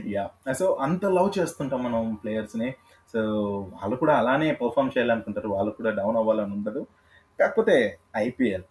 యా. 0.07 0.31
సో 0.59 0.73
అంత 0.73 1.07
లవ్ 1.07 1.39
చేస్తుంటాం 1.39 1.83
మనం 1.83 2.15
ప్లేయర్స్ని. 2.15 2.75
సో 3.13 3.21
వాళ్ళు 3.61 3.97
కూడా 3.97 4.17
అలానే 4.17 4.53
పర్ఫామ్ 4.53 4.91
చేయాలనుకుంటారు. 4.99 5.49
వాళ్ళు 5.49 5.73
కూడా 5.73 5.91
డౌన్ 5.91 6.17
అవ్వాలని 6.17 6.53
ఉండదు. 6.53 6.87
కాకపోతే 7.41 7.99
ఐపీఎల్ 8.17 8.63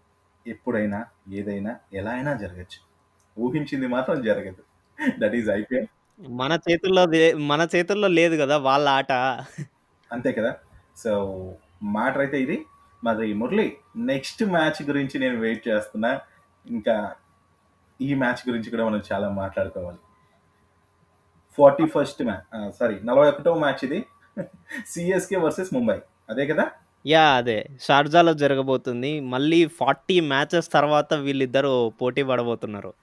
ఎప్పుడైనా 0.47 1.05
ఏదైనా 1.33 1.75
ఎలా 1.93 2.11
అయినా 2.11 2.33
జరగచ్చు. 2.33 2.91
ఊహించింది 3.39 3.87
మాత్రం 3.87 4.21
జరగదు. 4.21 4.63
That 5.19 5.35
is 5.35 5.49
IPL. 5.49 5.87
మన 6.29 6.59
చేతుల్లో 6.71 7.05
లే- 7.05 7.37
మన 7.37 7.67
చేతుల్లో 7.75 8.07
లేదు 8.07 8.41
కదా 8.41 8.57
వాళ్ళ 8.57 8.89
ఆట. 8.89 9.11
అంతే 10.11 10.31
కదా? 10.31 10.51
సో 10.97 11.11
మ్యాటర్ 11.83 12.21
అయితే 12.21 12.41
ఇది. 12.41 12.65
మరి 13.03 13.33
మురళి 13.33 13.77
నెక్స్ట్ 13.97 14.43
మ్యాచ్ 14.43 14.83
గురించి 14.83 15.19
నేను 15.19 15.39
వెయిట్ 15.39 15.67
చేస్తున్నా. 15.67 16.19
ఇంకా 16.65 17.15
ఈ 18.01 18.13
మ్యాచ్ 18.13 18.49
గురించి 18.49 18.69
కూడా 18.69 18.85
మనం 18.85 19.01
చాలా 19.13 19.29
మాట్లాడుకోవాలి. 19.29 19.97
ఫార్టీ 21.57 21.85
ఫస్ట్ 21.85 22.23
మ్యాచ్ 22.23 22.71
సారీ 22.71 22.99
నలభై 23.03 23.27
ఒకటో 23.29 23.53
మ్యాచ్ 23.53 23.85
ఇది. 23.85 24.05
సిఎస్కే 24.87 25.37
వర్సెస్ 25.37 25.73
ముంబై 25.73 26.01
అదే 26.29 26.47
కదా? 26.47 26.71
యా 27.05 27.23
అదే. 27.31 27.69
షార్జాలో 27.81 28.33
జరగబోతుంది. 28.33 29.19
మళ్ళీ 29.19 29.65
ఫార్టీ 29.65 30.19
మ్యాచెస్ 30.19 30.71
తర్వాత 30.71 31.13
వీళ్ళిద్దరూ 31.13 31.89
పోటీ 32.01 32.23
పడబోతున్నారు. 32.23 32.93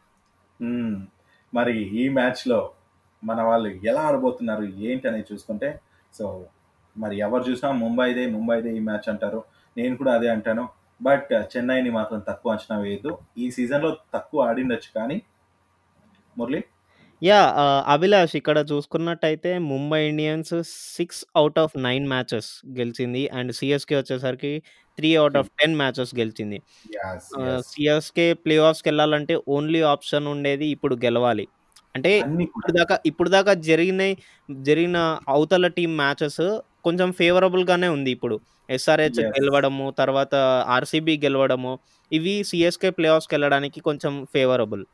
మరి 1.54 1.74
ఈ 2.00 2.08
మ్యాచ్లో 2.08 2.70
మన 3.24 3.42
వాళ్ళు 3.42 3.68
ఎలా 3.68 4.00
ఆడబోతున్నారు 4.00 4.62
ఏంటి 4.62 5.08
అనేది 5.08 5.26
చూసుకుంటే 5.32 5.80
సో 6.18 6.46
మరి 7.02 7.16
ఎవరు 7.26 7.44
చూసినా 7.48 7.70
ముంబైదే 7.82 8.24
ముంబైదే 8.34 8.70
ఈ 8.78 8.80
మ్యాచ్ 8.88 9.08
అంటారు. 9.12 9.40
నేను 9.76 9.94
కూడా 10.00 10.12
అదే 10.18 10.28
అంటాను. 10.36 10.64
బట్ 11.00 11.30
చెన్నైని 11.52 11.90
మాత్రం 11.96 12.20
తక్కువ 12.28 12.52
అంచనా 12.54 12.76
వేయద్దు. 12.84 13.12
ఈ 13.42 13.46
సీజన్లో 13.56 13.90
తక్కువ 14.14 14.46
ఆడిండొచ్చు 14.48 14.90
కానీ 14.98 15.16
మురళి? 16.36 16.60
యా 17.22 17.38
అభిలాష్ 17.94 18.34
ఇక్కడ 18.40 18.58
చూసుకున్నట్టయితే 18.70 19.52
Mumbai 19.70 20.00
Indians 20.10 20.52
six 20.96 21.22
out 21.40 21.58
of 21.62 21.74
nine 21.86 22.04
matches 22.12 22.50
గెలిచింది. 22.78 23.22
అండ్ 23.38 23.52
సిఎస్కే 23.58 23.96
వచ్చేసరికి 24.00 24.52
three 24.98 25.10
out 25.22 25.38
of 25.40 25.50
ten 25.60 25.74
matches 25.80 26.12
గెలిచింది. 26.20 26.58
సిఎస్కే 27.70 28.26
ప్లే 28.44 28.56
ఆఫ్స్కి 28.68 28.88
వెళ్ళాలంటే 28.90 29.36
ఓన్లీ 29.56 29.80
ఆప్షన్ 29.94 30.28
ఉండేది 30.34 30.68
ఇప్పుడు 30.76 30.96
గెలవాలి. 31.06 31.46
అంటే 31.94 32.10
ఇప్పుడు 32.46 32.72
దాకా 32.78 32.96
ఇప్పుడు 33.10 33.30
దాకా 33.36 33.52
జరిగిన 33.68 34.02
జరిగిన 34.48 34.98
అవతల 35.34 35.66
టీం 35.76 35.90
మ్యాచెస్ 36.02 36.42
కొంచెం 36.88 37.10
ఫేవరబుల్‌గానే 37.14 37.88
ఉంది 37.90 38.12
ఇప్పుడు. 38.12 38.36
ఎస్ఆర్‌హెచ్. 38.68 39.20
గెలవడము, 39.32 39.86
తర్వాత 40.00 40.34
ఆర్‌సీబీ 40.68 41.16
గెలవడము, 41.24 41.72
ఇవి 42.12 42.36
సీఎస్‌కే 42.44 42.90
ప్లే 42.92 43.08
ఆఫ్స్‌కెళ్ళడానికి 43.16 43.80
కొంచెం 43.82 44.14
ఫేవరబుల్. 44.34 44.84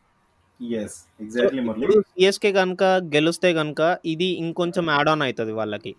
ఇప్పుడు 1.72 1.94
సీఎస్‌కే 2.10 2.50
గనుక 2.52 2.82
గెలుస్తే 3.14 3.50
గనుక 3.54 3.80
ఇది 4.06 4.28
ఇంకొంచెం 4.42 4.84
యాడ్ 4.90 5.10
ఆన్ 5.10 5.22
అయితది 5.26 5.52
వాళ్ళకి. 5.52 5.92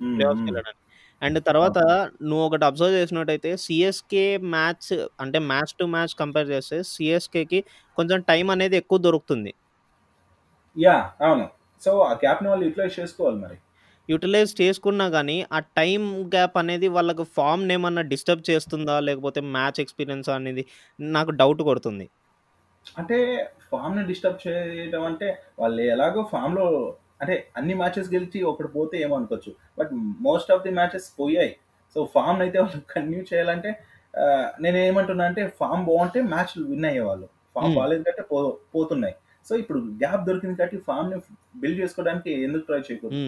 ప్లే. 0.00 0.24
ఆఫ్స్‌కెళ్ళడానికి. 0.30 0.80
అండ్ 1.22 1.38
తర్వాత 1.48 1.78
అవును. 1.78 1.92
నువ్వొకటి 2.30 2.64
అబ్జర్వ్ 2.64 2.96
చేసినట్టయితే 2.96 3.50
సీఎస్‌కే 3.64 4.24
మ్యాచ్ 4.54 4.88
అంటే 5.20 5.38
మ్యాచ్ 5.50 5.74
టు 5.80 5.86
మ్యాచ్ 5.94 6.14
కంపేర్ 6.22 6.48
చేస్తే 6.50 6.78
సీఎస్‌కేకి 6.92 7.60
కొంచెం 7.96 8.20
టైం 8.30 8.48
అనేది 8.50 8.76
ఎక్కువ 8.82 9.00
దొరుకుతుంది. 9.06 9.52
యాహ్! 10.76 11.06
అవును. 11.22 11.46
సో, 11.82 11.90
ఆ 12.02 12.12
గ్యాప్‌ని 12.14 12.48
వాళ్ళు 12.48 12.64
యుటిలైజ్ 12.64 12.98
చేసుకోవాలి 12.98 13.38
మరి. 13.38 13.56
యుటిలైజ్ 14.12 14.52
చేసుకున్నా 14.60 15.06
గాని, 15.08 15.36
ఆ 15.52 15.58
టైమ్ 15.78 16.06
గ్యాప్ 16.32 16.56
అనేది 16.62 16.88
వాళ్ళకి 16.96 17.24
ఫార్మ్‌నేమన్నా 17.34 18.04
డిస్టర్బ్ 18.12 18.44
చేస్తుందా? 18.50 18.96
లేకపోతే 19.08 19.40
మ్యాచ్ 19.54 19.80
ఎక్స్‌పీరియన్సా 19.84 20.34
అనేది 20.40 20.64
నాకు 20.98 21.32
డౌట్ 21.40 21.62
కొడుతుంది. 21.68 22.06
అంటే 22.96 23.16
ఫార్మ్‌ని 23.68 24.02
డిస్టర్బ్ 24.08 24.40
చేయడం 24.44 25.02
అంటే 25.10 25.28
వాళ్ళు 25.58 25.82
ఎలాగో 25.94 26.22
ఫార్మ్‌లో 26.32 26.66
అంటే 27.22 27.34
అన్ని 27.56 27.74
మ్యాచెస్ 27.74 28.08
గెలిచి 28.14 28.38
ఒకటి 28.50 28.68
పోతే 28.76 28.96
ఏమో 29.02 29.14
అనుకోవచ్చు. 29.18 29.50
But 29.78 29.90
most 30.26 30.50
of 30.52 30.62
the 30.64 30.72
matches 30.78 31.08
పోయాయి. 31.18 31.52
సో, 31.96 32.08
ఫార్మ్‌నయితే 32.14 32.58
వాళ్ళు 32.62 32.80
కంటిన్యూ 32.92 33.22
చేయాలంటే 33.30 33.70
ఆహ్, 34.14 34.48
నేనేమంటున్నా 34.62 35.24
అంటే 35.24 35.42
ఫార్మ్ 35.58 35.84
బావుంటే 35.86 36.20
మ్యాచ్‌లు 36.32 36.64
విన్ 36.70 36.86
అయ్యేవాళ్ళు. 36.88 37.26
ఫార్మ్ 37.56 37.68
హ్మ్. 37.68 37.78
బాలేదు 37.78 38.02
కాబట్టి 38.02 38.24
పో 38.30 38.38
పోతున్నాయి. 38.74 39.14
సో, 39.46 39.52
ఇప్పుడు 39.62 39.78
గ్యాప్ 40.02 40.26
దొరికింది 40.28 40.56
కాబట్టి 40.56 40.78
ఫార్మ్‌ని 40.88 41.18
బిల్డ్ 41.62 41.80
చేసుకోవడానికి 41.82 42.32
ఎందుకు 42.46 42.64
ట్రై 42.68 42.80
చేయకూడదు? 42.88 43.20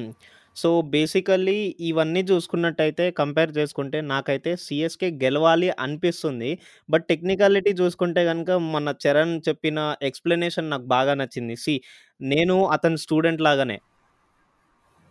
సో, 0.56 0.68
బేసికల్లీ 0.92 1.56
ఇవన్నీ 1.88 2.20
చూసుకున్నట్టయితే 2.28 3.04
కంపేర్ 3.18 3.52
చేసుకుంటే 3.56 3.98
నాకైతే 4.10 4.50
సీఎస్‌కే 4.64 5.08
గెలవాలి 5.22 5.68
అనిపిస్తుంది. 5.84 6.50
బట్ 6.88 7.06
టెక్నికాలిటీ 7.10 7.72
చూసుకుంటే 7.80 8.22
గనుక 8.28 8.50
మన 8.70 8.94
చరణ్ 9.04 9.34
చెప్పిన 9.48 9.78
ఎక్స్‌ప్లనేషన్ 10.10 10.70
నాకు 10.70 10.86
బాగా 10.94 11.14
నచ్చింది. 11.22 11.56
సీ 11.64 11.76
నేను 12.20 12.56
అతని 12.76 12.98
స్టూడెంట్ 13.04 13.42
లాగానే. 13.42 13.78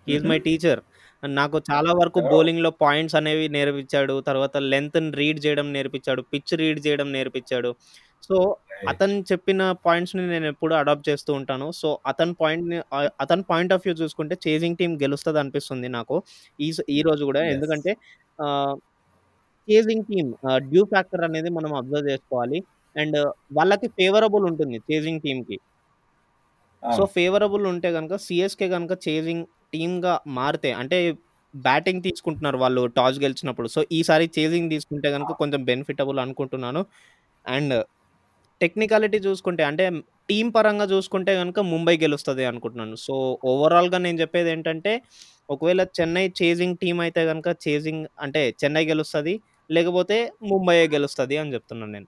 హి 0.08 0.16
హుహు. 0.16 0.30
My 0.30 0.38
teacher. 0.46 0.80
నాకు 1.24 1.58
చాలా 1.68 1.92
వరకు! 2.00 2.20
బౌలింగ్‌లో 2.32 2.70
పాయింట్స్ 2.82 3.16
అనేవి 3.20 3.46
నేర్పించాడు. 3.54 4.16
తర్వాత 4.28 4.56
లెంగ్త్‌ని 4.72 5.12
రీడ్ 5.20 5.40
చేయడం 5.46 5.68
నేర్పించాడు. 5.76 6.22
పిచ్ 6.34 6.54
రీడ్ 6.62 6.80
చేయడం 6.86 7.08
నేర్పించాడు. 7.16 7.70
సో. 8.24 8.36
అతను 8.92 9.16
చెప్పిన 9.30 9.62
పాయింట్స్‌ని 9.84 10.24
నేనెప్పుడూ 10.32 10.74
అడాప్ట్ 10.80 11.06
చేస్తూ 11.10 11.32
ఉంటాను. 11.40 11.68
సో, 11.80 11.90
అతని 12.12 12.34
పాయింట్‌ని 12.40 12.78
ఆహ్, 12.94 13.10
అతని 13.22 13.44
పాయింట్ 13.52 13.74
ఆఫ్ 13.76 13.84
వ్యూ 13.86 13.94
చూసుకుంటే 14.02 14.36
చేజింగ్ 14.46 14.78
టీమ్ 14.78 14.96
గెలుస్తదనిపిస్తుంది 15.04 15.90
నాకు. 15.94 16.18
ఈస్ 16.60 16.80
ఈరోజు 16.98 17.24
గూడా. 17.30 17.44
యెస్. 17.46 17.54
ఎందుకంటే 17.54 17.94
ah, 18.40 18.76
chasing 19.68 20.06
team 20.10 20.32
ah, 20.48 20.62
dew 20.70 20.84
factor 20.92 21.26
అనేది 21.28 21.52
మనం 21.58 21.74
అబ్జర్వ్ 21.80 22.10
చేసుకోవాలి. 22.12 22.62
అండ్ 22.96 23.20
వాళ్ళకి 23.58 23.88
ఫేవరబుల్ 23.98 24.46
ఉంటుంది 24.52 24.78
చేజింగ్ 24.90 25.24
టీమ్‌కి. 25.26 25.58
సో, 26.90 27.02
అవును. 27.02 27.08
ఫేవరబుల్ 27.14 27.66
ఉంటే 27.70 27.90
గనుక 27.96 28.16
సీఎస్‌కే 28.26 28.68
గనుక 28.74 28.94
చేజింగ్ 29.06 29.44
టీమ్‌గా 29.74 30.14
మారితే 30.38 30.72
అంటే 30.82 30.98
బ్యాటింగ్ 31.54 32.02
తీసుకుంటున్నారు 32.08 32.58
వాళ్ళు 32.64 32.82
టాస్ 32.98 33.18
గెలిచినప్పుడు. 33.24 33.68
సో, 33.76 33.80
ఈసారి 33.98 34.26
చేజింగ్ 34.38 34.70
తీసుకుంటే 34.74 35.08
గనుక 35.16 35.32
అవును. 35.32 35.40
కొంచెం 35.42 35.62
బెనిఫిటబుల్ 35.70 36.20
అనుకుంటున్నాను. 36.24 36.82
అండ్ 37.46 37.76
టెక్నికాలిటీ 38.64 39.20
చూసుకుంటే 39.26 39.64
అంటే 39.70 39.86
టీమ్ 40.30 40.50
పరంగా 40.56 40.86
చూసుకుంటే 40.92 41.32
గనుక 41.40 41.60
ముంబై 41.72 41.96
గెలుస్తది 42.04 42.44
అనుకుంటున్నాను. 42.50 42.96
సో, 43.06 43.16
ఓవరాల్‌గా 43.52 44.00
నేను 44.00 44.20
చెప్పేదేంటంటే 44.24 44.94
ఒకవేళ 45.50 45.82
చెన్నై 45.98 46.26
చేజింగ్ 46.40 46.80
టీమ్ 46.84 47.02
అయితే 47.06 47.24
గనుక 47.32 47.50
చేజింగ్ 47.66 48.06
అంటే 48.22 48.44
చెన్నై 48.62 48.86
గెలుస్తది. 48.92 49.36
లేకపోతే 49.70 50.18
ముంబైయే 50.52 50.88
గెలుస్తది 50.96 51.38
అని 51.42 51.54
చెప్తున్నాను 51.56 51.94
నేను. 51.94 52.08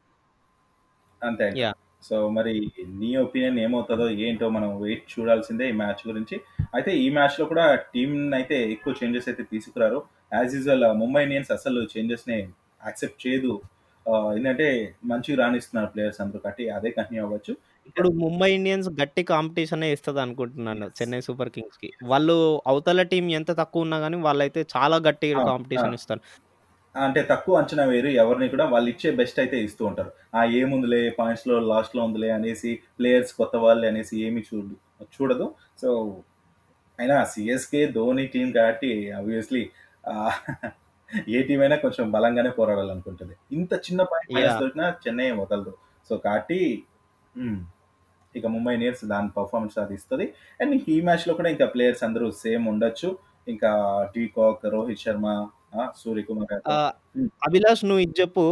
అంతే. 1.21 1.47
యాహ్! 1.55 1.75
సో, 2.03 2.15
మరి 2.35 2.53
నీ 2.99 3.09
ఒపీనియన్ 3.21 3.57
ఏమవుతదో 3.59 4.07
ఏంటో 4.25 4.47
మనం 4.49 4.71
వెయిట్ 4.81 5.05
చూడాల్సిందే 5.13 5.65
ఈ 5.69 5.75
మ్యాచ్ 5.79 6.01
గురించి. 6.07 6.35
అయితే 6.75 6.91
ఈ 6.99 7.07
మ్యాచ్‌లో 7.15 7.45
కూడా 7.51 7.65
టీమ్‌నయితే 7.93 8.57
ఎక్కువ 8.73 8.93
చేంజెస్ 8.99 9.29
అయితే 9.31 9.43
తీసుకురారు. 9.53 9.99
యాస్ 10.31 10.55
యూజువల్ 10.55 10.85
ముంబై 11.01 11.23
ఇండియన్స్ 11.27 11.51
అసలు 11.51 11.81
చేంజెస్‌ని 11.93 12.37
యాక్సెప్ట్ 12.81 13.19
చేయదు. 13.25 13.53
ఆహ్, 14.05 14.31
ఏందంటే 14.35 14.67
మంచిగా 15.11 15.37
రాణిస్తున్నారు 15.41 15.89
ప్లేయర్స్ 15.93 16.19
అందరూ 16.23 16.41
కాబట్టి 16.41 16.65
అదే 16.75 16.89
కంటిన్యూ 16.97 17.23
అవ్వచ్చు. 17.25 17.53
ఇప్పుడు 17.89 18.09
ముంబై 18.21 18.49
ఇండియన్స్ 18.55 18.87
గట్టి 18.99 19.23
కాంపిటీషనే 19.29 19.87
ఇస్తదనుకుంటున్నాను 19.95 20.85
యెస్. 20.95 20.95
చెన్నై 20.97 21.19
సూపర్ 21.27 21.51
కింగ్స్‌కి. 21.55 21.89
యెస్. 21.91 22.01
వాళ్ళు 22.11 22.35
అవతల 22.71 23.01
టీమ్ 23.11 23.27
ఎంత 23.39 23.51
తక్కువున్నా 23.59 23.97
గాని 24.03 24.17
వాళ్ళైతే 24.25 24.61
చాలా 24.73 24.97
గట్టిగా. 25.07 25.35
ఆ! 25.35 25.43
కాంపిటీషన్ 25.49 25.95
ఇస్తారు. 25.97 26.21
అంటే 26.95 27.21
తక్కువ 27.29 27.55
అంచనా 27.61 27.83
వేయరు. 27.85 28.09
ఎవరిని 28.21 28.47
కూడా 28.51 28.65
వాళ్ళిచ్చే 28.71 29.09
బెస్ట్ 29.17 29.39
అయితే 29.41 29.57
ఇస్తూ 29.65 29.83
ఉంటారు. 29.89 30.11
ఆ 30.35 30.43
ఏముందిలే 30.59 31.01
పాయింట్స్‌లో 31.17 31.55
లాస్ట్‌లో 31.69 32.01
ఉందిలే 32.07 32.29
అనేసి 32.35 32.71
ప్లేయర్స్ 32.97 33.33
కొత్త 33.39 33.55
వాళ్ళే 33.65 33.87
అనేసి 33.91 34.15
ఏమి 34.25 34.41
చూడు 34.49 34.75
చూడదు. 35.15 35.47
సో, 35.81 35.89
అయినా 36.99 37.17
సీఎస్‌కే 37.31 37.81
ధోని 37.95 38.25
టీమ్ 38.33 38.51
కాబట్టి 38.55 38.91
ఆబ్వియస్‌లీ 39.17 39.63
ఏ 41.31 41.41
టీమ్ 41.47 41.61
అయినా 41.61 41.77
కొంచెం 41.83 42.05
బలంగానే 42.11 42.51
పోరాడాలనుకుంటది. 42.57 43.35
ఇంత 43.51 43.73
చిన్న 43.85 44.01
పాయింట్ 44.11 44.31
మైనస్ 44.35 44.43
యాహ్! 44.47 44.61
దొరికినా 44.61 44.87
చెన్నై 45.03 45.27
వదలదు. 45.39 45.73
సో, 46.09 46.15
కాబట్టి. 46.25 46.59
ఇక 48.35 48.45
ముంబై 48.53 48.71
ఇండియన్స్ 48.77 49.03
దాని 49.11 49.29
పర్ఫార్మెన్స్ 49.37 49.77
అది 49.81 49.93
ఇస్తది. 49.99 50.25
అండ్ 50.59 50.73
ఈ 50.89 50.97
మ్యాచ్‌లో 51.07 51.33
కూడా 51.39 51.49
ఇంకా 51.53 51.67
ప్లేయర్స్ 51.73 52.03
అందరూ 52.07 52.27
సేమ్ 52.41 52.65
ఉండొచ్చు. 52.71 53.09
ఇంకా 53.47 53.71
డీకాక్, 54.15 54.63
రోహిత్ 54.75 55.03
శర్మ! 55.03 55.27
సూర్యకుమార్. 56.01 56.61
అభిలాష్ 57.45 57.83
నువ్వు 57.87 58.03
ఇది 58.05 58.15
చెప్పు. 58.21 58.45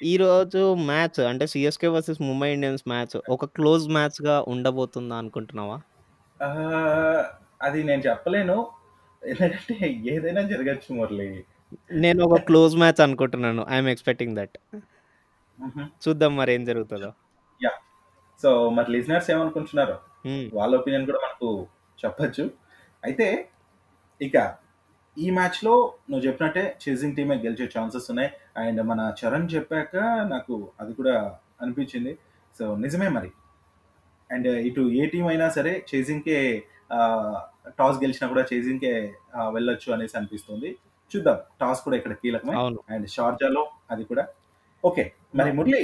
ఈరోజు 0.00 0.60
మ్యాచ్ 0.88 1.20
అంటే 1.30 1.44
CSK 1.52 1.88
versus 1.94 2.20
Mumbai 2.28 2.48
Indians 2.56 2.84
match 2.88 3.16
ఒక 3.34 3.46
క్లోజ్ 3.56 3.86
మ్యాచ్‌గా 3.96 4.36
ఉండబోతుందా 4.54 5.16
అనుకుంటున్నావా? 5.22 5.76
అది 7.60 7.80
నేను 7.84 8.02
చెప్పలేను. 8.08 8.56
ఎందుకంటే 9.32 9.76
ఏదైనా 10.12 10.42
జరగొచ్చు 10.50 10.90
మురళి. 10.94 11.28
నేను 12.00 12.20
ఒక 12.26 12.38
క్లోజ్ 12.48 12.74
మ్యాచ్ 12.76 13.00
అనుకుంటున్నాను. 13.00 13.62
I 13.68 13.74
am 13.74 13.88
expecting. 13.88 14.38
హుహు. 15.58 15.84
చూద్దాం 16.04 16.32
మరేం 16.36 16.62
జరుగుతదో. 16.64 17.10
యాహ్! 17.60 17.78
సో, 18.40 18.48
మరి 18.70 18.88
లిజనర్స్ 18.94 19.30
ఏమనుకుంటున్నారో. 19.30 19.96
వాళ్ళ 20.52 20.72
ఒపీనియన్ 20.80 21.06
కూడా 21.06 21.20
మనకు 21.24 21.48
చెప్పొచ్చు. 21.98 22.44
అయితే 23.02 23.26
ఇక 24.20 24.36
ఈ 25.16 25.30
మ్యాచ్‌లో 25.30 25.74
నువ్వు 26.10 26.24
చెప్పినట్టే 26.26 26.62
చేజింగ్ 26.82 27.16
టీమే 27.16 27.36
గెలిచే 27.44 27.66
ఛాన్సెస్ 27.74 28.08
ఉన్నాయి. 28.10 28.30
అండ్ 28.58 28.80
మన 28.82 29.00
చరణ్ 29.20 29.48
చెప్పాక 29.54 29.94
నాకు 30.28 30.54
అది 30.80 30.94
కూడా 30.94 31.14
అనిపించింది. 31.60 32.12
సో, 32.54 32.76
నిజమే 32.76 33.08
మరి. 33.10 33.30
అండ్ 34.30 34.48
ఇటు 34.68 34.82
ఏ 34.94 35.06
టీమ్ 35.06 35.28
అయినా 35.28 35.48
సరే 35.50 35.72
చేజింగ్‌కే 35.90 36.38
ఆహ్, 36.92 37.36
టాస్ 37.78 37.98
గెలిచినా 38.02 38.26
కూడా 38.28 38.44
చేజింగ్‌కే 38.52 38.92
ఆహ్, 39.36 39.50
వెళ్ళొచ్చు 39.54 39.88
అనేసి 39.92 40.16
అనిపిస్తుంది. 40.18 40.70
చూద్దాం. 41.10 41.38
టాస్ 41.60 41.80
కూడా 41.84 41.96
ఇక్కడ 41.96 42.14
కీలకమే. 42.22 42.56
అండ్ 42.90 43.06
షార్జాలో 43.14 43.62
అది 43.90 44.04
కూడా. 44.04 44.24
ఓకే. 44.84 45.04
మరి 45.36 45.52
మురళి. 45.58 45.82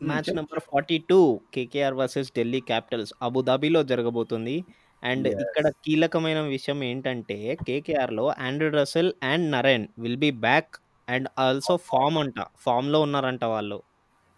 మ్యాచ్. 0.00 0.30
నంబర్ 0.32 0.60
చెప్పు. 0.60 0.72
42 0.72 1.18
కేకేఆర్ 1.54 1.96
వర్సెస్ 2.00 2.30
ఢిల్లీ 2.36 2.60
క్యాపిటల్స్ 2.70 3.12
అబుదాబిలో 3.26 3.80
జరగబోతుంది. 3.90 4.56
అండ్ 5.02 5.28
ఇక్కడ. 5.36 5.66
కీలకమైన 5.84 6.40
విషయం 6.52 6.80
ఏంటంటే 6.84 7.38
కేకేఆర్‌లో 7.66 8.26
Andre 8.46 8.70
Russell 8.78 9.12
and 9.32 9.46
Narine 9.56 9.86
will 10.04 10.20
be 10.24 10.32
back 10.46 10.72
and 11.08 11.28
also 11.46 11.76
form 11.88 12.18
అంట. 12.24 12.38
ఫార్మ్‌లో 12.64 13.00
ఉన్నారంట 13.06 13.44
వాళ్ళు. 13.54 13.78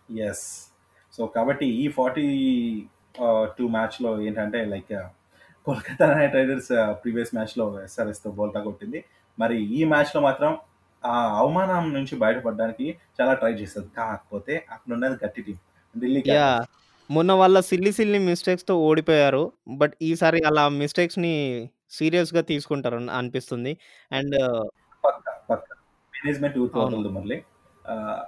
యెస్. 0.08 0.46
సో, 1.14 1.22
కాబట్టి 1.36 1.66
ఈ 1.76 1.86
40 1.90 2.26
ఆహ్, 3.20 3.46
2 3.50 3.68
మ్యాచ్‌లో 3.68 4.10
ఏంటంటే 4.26 4.58
like 4.66 4.92
Kolkata 5.66 6.06
Knight 6.14 6.34
Riders 6.38 6.70
previous 7.02 7.32
మ్యాచ్‌లో 7.36 7.66
ఎస్ఆర్‌హెచ్‌తో 7.84 8.30
బోల్తా 8.38 8.60
కొట్టింది. 8.68 9.00
మరి 9.38 9.56
ఈ 9.74 9.84
మ్యాచ్‌లో 9.84 10.20
మాత్రం 10.20 10.52
ఆ 11.04 11.12
అవమానం 11.38 11.94
నుంచి 11.94 12.16
బయటపడడానికి 12.16 12.86
చాలా 13.18 13.34
ట్రై 13.34 13.52
చేస్తది. 13.52 13.88
కాకపోతే 13.96 14.54
అక్కడున్నది 14.70 15.18
గట్టి 15.24 15.42
టీమ్. 15.42 15.60
ఢిల్లీ. 15.94 16.22
మొన్న 17.10 17.32
వాళ్ళ 17.32 17.60
సిల్లీ 17.60 17.92
సిల్లీ 17.92 18.18
మిస్టేక్స్‌తో 18.26 18.76
ఓడిపోయారు. 18.80 19.44
బట్ 19.76 19.94
ఈసారి 20.02 20.40
అలా 20.46 20.68
మిస్టేక్స్‌ని 20.76 21.34
సీరియస్‌గా 21.90 22.40
తీసుకుంటారని 22.42 23.10
అనిపిస్తుంది. 23.10 23.72
అండ్ 24.10 24.36
పక్కా. 25.04 25.32
పక్కా. 25.50 25.74
మేనేజ్‌మెంట్. 26.14 26.58
ఆహ్, 27.84 28.22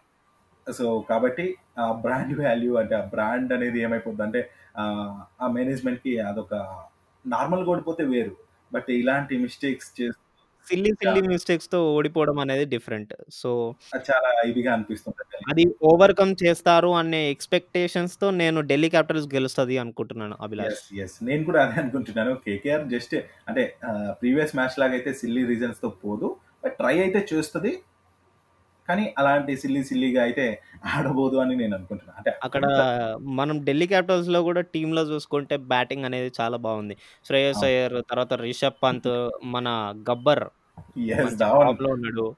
సో, 0.67 0.87
కాబట్టి 1.11 1.45
ఆ 1.79 1.93
బ్రాండ్ 2.03 2.35
వాల్యూ 2.41 2.75
అంటే 2.77 2.95
ఆ 2.95 3.05
బ్రాండ్ 3.07 3.53
అనేది 3.53 3.81
ఏమైపోద్దంటే 3.83 4.41
ఆహ్, 4.77 5.15
ఆ 5.41 5.49
మేనేజ్‌మెంట్‌కి 5.49 6.21
అదొక 6.23 6.55
నార్మల్‌గా 7.25 7.71
ఓడిపోతే 7.71 8.05
వేరు. 8.05 8.35
బట్ 8.73 8.91
ఇలాంటి 8.93 9.37
మిస్టేక్స్ 9.39 9.91
చేస్తూ 10.01 10.22
సిల్లీ 10.67 10.91
సిల్లీ 11.01 11.21
మిస్టేక్స్‌తో 11.29 11.79
ఓడిపోవడం 11.95 12.37
అనేది 12.45 12.65
డిఫరెంట్. 12.75 13.13
సో, 13.35 13.51
చాలా 14.05 14.31
ఇదిగా 14.51 14.71
అనిపిస్తుంటది. 14.75 15.39
అది 15.51 15.65
ఓవర్‌కమ్ 15.85 16.33
చేస్తారు 16.43 16.91
అనే 16.99 17.21
ఎక్స్‌పెక్టేషన్స్‌తో 17.31 18.27
నేను 18.37 18.61
ఢిల్లీ 18.71 18.91
క్యాపిటల్స్ 18.95 19.29
గెలుస్తది 19.35 19.77
అనుకుంటున్నాను 19.83 20.37
అభిలాష్. 20.41 20.83
యెస్. 20.93 21.17
నేను 21.23 21.43
కూడా 21.45 21.61
అదే 21.65 21.77
అనుకుంటున్నాను. 21.83 22.33
కేకేఆర్ 22.45 22.85
జస్ట్ 22.89 23.15
అంటే 23.49 23.65
ప్రీవియస్ 24.21 24.55
మ్యాచ్ 24.57 24.79
లాగైతే 24.79 25.13
సిల్లీ 25.21 25.45
రీజన్స్‌తో 25.47 25.91
పోదు. 26.03 26.29
బట్ 26.65 26.77
ట్రై 26.77 26.97
అయితే 27.01 27.21
చేస్తుంది 27.31 27.73
కానీ 28.93 29.15
అలాంటి 29.19 29.57
సిల్లీ 29.57 29.85
సిల్లీగా 29.85 30.23
అయితే 30.23 30.63
ఆడబోదు 30.87 31.37
అని 31.37 31.57
నేను 31.57 31.77
అనుకుంటున్నాను 31.77 32.19
అంటే 32.19 32.39
అక్కడ 32.45 32.67
మనం 33.21 33.65
ఢిల్లీ 33.65 33.87
క్యాపిటల్స్లో 33.87 34.43
కూడా 34.43 34.61
టీమ్లో 34.61 35.03
చూసుకుంటే 35.03 35.57
బ్యాటింగ్ 35.57 36.05
అనేది 36.05 36.33
చాలా 36.41 36.57
బాగుంది. 36.57 36.97
శ్రేయస్. 37.27 37.65
అయ్యర్ 37.65 38.03
తర్వాత 38.11 38.35
రిషబ్ 38.35 38.73
పంత్ 38.83 39.31
మన 39.45 39.95
గబ్బర్ 40.11 40.45
ఉన్నాడు. 41.91 42.37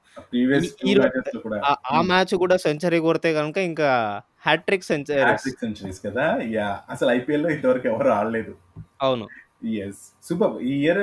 ఆ- 1.92 2.00
మ్యాచ్ 2.00 2.34
కూడా. 2.34 2.56
సెంచరీ 2.56 2.98
కొడితే 2.98 3.34
కనుక 3.34 3.58
ఇంకా 3.58 4.22
హ్యాట్రిక్ 4.40 4.84
హ్యాట్రిక్ 5.12 5.58
సెంచరీస్ 5.58 6.00
కదా? 6.04 6.38
యా 6.42 6.80
అసలు 6.90 7.08
ఐపీఎల్లో 7.08 7.50
ఇంతవరకు 7.50 7.88
ఎవరు 7.88 8.08
ఆడలేదు. 8.08 8.54
అవును. 9.02 9.28
ఎస్ 9.66 10.26
సూపర్ 10.28 10.62
ఈ 10.62 10.84
ఇయర్ 10.84 10.98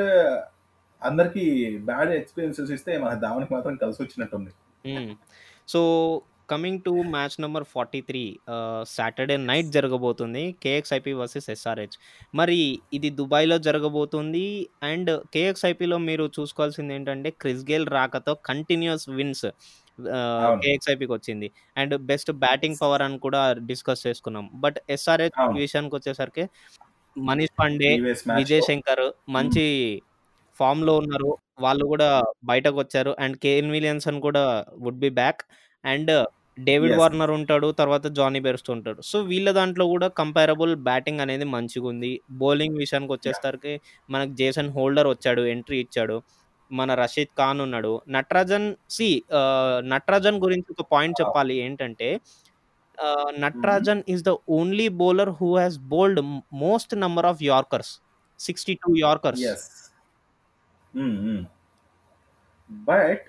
అందరికి 1.06 1.78
బ్యాడ్ 1.82 2.12
ఎక్స్పీరియన్సెస్ 2.12 2.72
ఇస్తే 2.72 2.98
మన 2.98 3.14
ధావన్కి 3.14 3.54
మాత్రం 3.54 3.76
కలిసి 3.76 4.04
వచ్చినట్టుంది 4.04 4.50
so 5.74 5.82
coming 6.52 6.82
to 6.86 6.94
match 7.13 7.36
number 7.44 7.65
forty 7.74 8.00
three 8.08 8.22
Saturday 8.96 9.36
night 9.50 9.70
జరగబోతుంది. 9.76 10.41
కేఎక్స్ఐపి 10.63 11.12
వర్సెస్ 11.20 11.48
ఎస్ఆర్హెచ్ 11.54 11.96
మరి 12.39 12.58
ఇది 12.98 13.10
దుబాయ్లో 13.20 13.58
జరగబోతుంది. 13.67 14.46
అండ్ 14.89 15.12
కేఎక్స్ఐపిలో 15.36 15.98
మీరు 16.10 16.26
చూసుకోవాల్సింది 16.38 16.94
ఏంటంటే 16.98 17.32
క్రిస్ 17.44 17.63
గేల్ 17.72 17.88
రాకతో 17.98 18.34
కంటిన్యూస్ 18.50 19.06
విన్స్ 19.20 19.46
అవును. 19.46 20.60
కేఎక్స్ఐపికి 20.65 21.12
వచ్చింది. 21.17 21.48
అండ్ 21.82 21.96
బెస్ట్ 22.12 22.32
బ్యాటింగ్ 22.44 22.80
పవర్ 22.84 23.04
అని 23.08 23.20
కూడా 23.26 23.41
డిస్కస్ 23.72 24.04
చేసుకున్నాం. 24.08 24.46
బట్ 24.65 24.80
ఎస్ఆర్హెచ్ 24.98 25.38
అవును. 25.44 25.60
విషయానికి 25.65 25.96
వచ్చేసరికి 26.00 26.46
మనీష్ 27.15 27.56
పాండే 27.60 27.89
ప్రీవియస్ 27.94 28.24
విజయ్ 28.39 28.63
శంకర్ 28.70 29.06
మంచి 29.38 29.65
ఫామ్లో 30.60 30.94
ఉన్నారు. 31.02 31.32
వాళ్ళు 31.65 31.86
కూడా 31.93 32.10
బయటకు 32.52 32.78
వచ్చారు 32.82 33.12
అండ్ 33.24 33.36
కేఎన్ 33.45 33.74
విలియన్సన్ 33.76 34.19
కూడా 34.28 34.43
would 34.86 35.02
be 35.06 35.10
back. 35.21 35.41
And 35.84 36.12
David. 36.67 36.95
Warner 37.00 37.32
ఉంటాడు 37.38 37.67
తర్వాత 37.80 38.06
జానీ 38.17 38.39
బెర్స్ట్ 38.47 38.69
ఉంటాడు. 38.74 39.00
సో 39.10 39.17
వీళ్ళ 39.30 39.50
దాంట్లో 39.60 39.86
కూడా 39.93 40.08
కంపారబుల్ 40.19 40.74
బ్యాటింగ్ 40.88 41.24
అనేది 41.26 41.45
మంచిగా 41.56 41.88
ఉంది 41.91 42.12
బౌలింగ్ 42.41 42.78
విషయానికి 42.84 43.13
వచ్చేసరికి 43.15 43.74
మనకు 44.13 44.34
జేసన్ 44.41 44.71
హోల్డర్ 44.78 45.10
వచ్చాడు 45.13 45.43
ఎంట్రీ 45.54 45.80
ఇచ్చాడు. 45.86 46.17
మన 46.71 46.93
రషీద్ 47.02 47.32
ఖాన్ 47.39 47.62
ఉన్నాడు. 47.65 47.93
నటరాజన్ 48.15 48.67
సి 48.95 49.08
నటరాజన్ 49.93 50.38
గురించి 50.45 50.69
ఒక 50.76 50.86
పాయింట్ 50.93 51.19
చెప్పాలి 51.21 51.56
ఏంటంటే 51.65 52.10
Natarajan 53.43 54.02
is 54.13 54.24
the 54.28 54.32
only 54.58 54.88
bowler 55.02 55.32
who 55.39 55.50
has 55.60 55.78
bowled 55.93 56.21
most 56.63 56.93
number 57.04 57.28
of 57.32 57.41
yorkers. 57.52 57.91
Sixty 58.39 58.76
two 58.84 58.91
but 62.69 63.23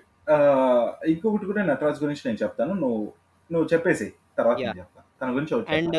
ఇంకొకటి 1.13 1.45
కూడా 1.45 1.63
నటరాజ్ 1.63 2.03
గురించి 2.03 2.23
నేను 2.25 2.39
చెప్తాను. 2.43 2.73
నువ్వు 2.73 3.01
నువ్వు 3.49 3.67
చెప్పేసి 3.73 4.07
తర్వాత 4.37 4.57
నేను 4.59 4.79
చెప్తాను 4.81 5.07
తన 5.21 5.29
గురించి 5.35 5.53
ఒకటి 5.55 5.75
అండ్ 5.77 5.97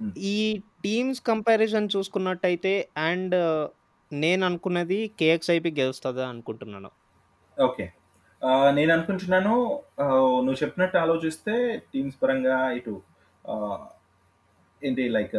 Hmm. 0.00 0.12
ఈ 0.34 0.38
టీమ్స్ 0.84 1.20
కంపారిజన్ 1.28 1.92
చూసుకున్నట్టయితే 1.94 2.72
అండ్ 3.08 3.36
నేను 4.12 4.42
అనుకున్నది 4.46 4.98
కేఎక్స్ఐపి 5.20 5.70
గెలుస్తుంది 5.78 6.22
అనుకుంటున్నాను. 6.22 6.90
ఓకే 7.56 7.84
నేను 8.72 8.90
అనుకుంటున్నాను 8.92 9.54
నువ్వు 10.44 10.58
చెప్పినట్టు 10.62 10.96
ఆలోచిస్తే 10.98 11.54
టీమ్స్ 11.92 12.18
పరంగా 12.22 12.56
ఇటు 12.78 12.94
ఏంటి 14.82 15.02
లైక్ 15.10 15.34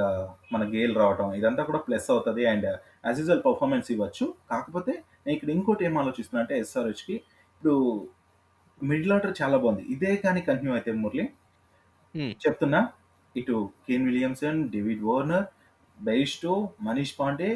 మన 0.53 0.63
గేల్ 0.71 0.93
రావటం 0.99 1.27
ఇదంతా 1.39 1.63
కూడా 1.67 1.79
ప్లస్ 1.87 2.07
అవుతుంది. 2.13 2.43
అండ్ 2.51 2.67
యాజ్ 3.05 3.17
యూజువల్ 3.21 3.43
పర్ఫార్మెన్స్ 3.45 3.87
ఇవ్వచ్చు. 3.93 4.25
కాకపోతే 4.51 4.93
నేను 5.23 5.35
ఇక్కడ 5.35 5.49
ఇంకోటి 5.55 5.83
ఏం 5.87 5.95
ఆలోచిస్తున్నా 6.01 6.41
అంటే 6.43 6.55
ఎస్ఆర్హెచ్కి 6.61 7.15
ఇప్పుడు 7.51 7.73
మిడిల్ 8.81 9.13
ఆర్డర్ 9.15 9.33
చాలా 9.39 9.57
బాగుంది. 9.57 9.83
ఇదే 9.93 10.13
కానీ 10.23 10.41
కంటిన్యూ 10.47 10.73
అయితే 10.77 10.93
మురళి. 11.01 11.25
Hmm. 12.15 12.31
చెప్తున్నా 12.43 12.79
ఇటు 13.35 13.55
Kane 13.85 14.05
Williamson 14.09 14.59
David 14.73 15.01
Warner 15.03 15.45
Bairstow 15.97 16.53
Manish 16.81 17.15
Pandey 17.17 17.49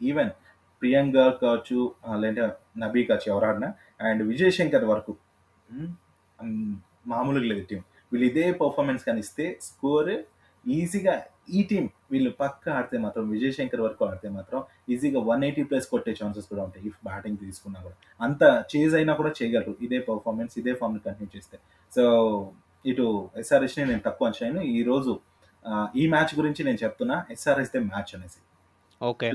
even 0.00 0.30
Priyanka 0.82 1.14
కావచ్చు 1.42 1.78
ఆ, 2.04 2.12
లేదంటే 2.16 2.44
నబీ 2.82 3.00
కావచ్చు 3.08 3.28
ఎవరు 3.32 3.46
ఆడినా. 3.48 3.68
అండ్ 4.00 4.22
విజయ్ 4.30 4.54
శంకర్ 4.56 4.86
వరకు 4.90 5.12
మ్మ్, 5.68 5.90
అమ్, 6.38 6.72
మామూలుగా 7.06 7.48
లేదు 7.50 7.64
టీం 7.70 7.82
వీళ్ళు 8.12 8.26
ఇదే 8.30 8.46
పర్ఫార్మెన్స్ 8.62 9.04
కానీ 9.08 9.20
ఇస్తే 9.26 9.44
స్కోర్ 9.68 10.10
ఈజీగా 10.64 11.14
ఈ 11.56 11.60
టీం 11.70 11.84
వీళ్ళు 12.12 12.30
పక్క 12.40 12.64
ఆడితే 12.78 12.96
మాత్రం 13.04 13.24
విజయ్ 13.34 13.52
శంకర్ 13.56 13.82
వరకు 13.84 14.02
ఆడితే 14.08 14.28
మాత్రం 14.36 14.60
ఈజీగా 14.92 15.20
వన్ 15.30 15.42
ఎయిటీ 15.46 15.62
ప్లస్ 15.70 15.86
కొట్టే 15.92 16.12
ఛాన్సెస్ 16.20 16.46
కూడా 16.50 16.62
ఉంటాయి 16.66 16.84
ఇఫ్ 16.90 16.98
బ్యాటింగ్ 17.08 17.38
తీసుకున్నా 17.46 17.78
కూడా. 17.86 17.96
అంత 18.20 18.42
చేజ్ 18.72 18.94
అయినా 18.98 19.12
కూడా 19.20 19.32
చేయగలరు 19.38 19.74
ఇదే 19.86 19.98
పర్ఫార్మెన్స్ 20.10 20.54
ఇదే 20.62 20.74
ఫామ్ 20.80 20.98
కంటిన్యూ 21.06 21.30
చేస్తే. 21.36 21.58
సో 21.92 22.04
ఇటు 22.84 23.06
ఎస్ఆర్ఎస్ని 23.42 23.84
నేను 23.90 24.02
తక్కువ 24.08 24.28
అంచనా 24.30 24.62
ఈ 24.76 24.82
రోజు 24.90 25.12
ఈ 26.02 26.06
మ్యాచ్ 26.14 26.32
గురించి 26.38 26.62
నేను 26.68 26.78
చెప్తున్నా 26.84 27.16
ఎస్ఆర్ఎస్ 27.34 27.72
దే 27.74 27.80
మ్యాచ్ 27.90 28.12
అనేసి. 28.16 28.40
ఓకే 29.00 29.28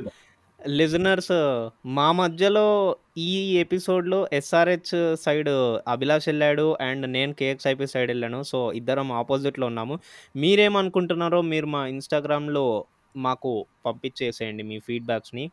లిజనర్స్ 0.67 1.69
మా 1.85 2.11
మధ్యలో 2.11 2.95
ఈ 3.17 3.57
ఎపిసోడ్లో 3.57 4.27
ఎస్ఆర్హెచ్ 4.33 5.15
సైడ్ 5.15 5.49
అభిలాష్ 5.89 6.27
వెళ్ళాడు 6.27 6.77
అండ్ 6.81 7.09
నేను 7.09 7.33
కేఎక్స్ఐపి 7.33 7.87
సైడ్ 7.87 8.09
వెళ్ళాను. 8.09 8.43
సో 8.43 8.73
ఇద్దరం 8.73 9.11
ఆపోజిట్లో 9.11 9.67
ఉన్నాము. 9.67 9.99
మీరేమనుకుంటున్నారో 10.35 11.41
మీరు 11.41 11.65
మా 11.65 11.87
ఇన్స్టాగ్రామ్లో 11.87 12.85
మాకు 13.15 13.65
పంపించేసేయండి 13.85 14.63
మీ 14.63 14.79
ఫీడ్బ్యాక్స్ని. 14.79 15.51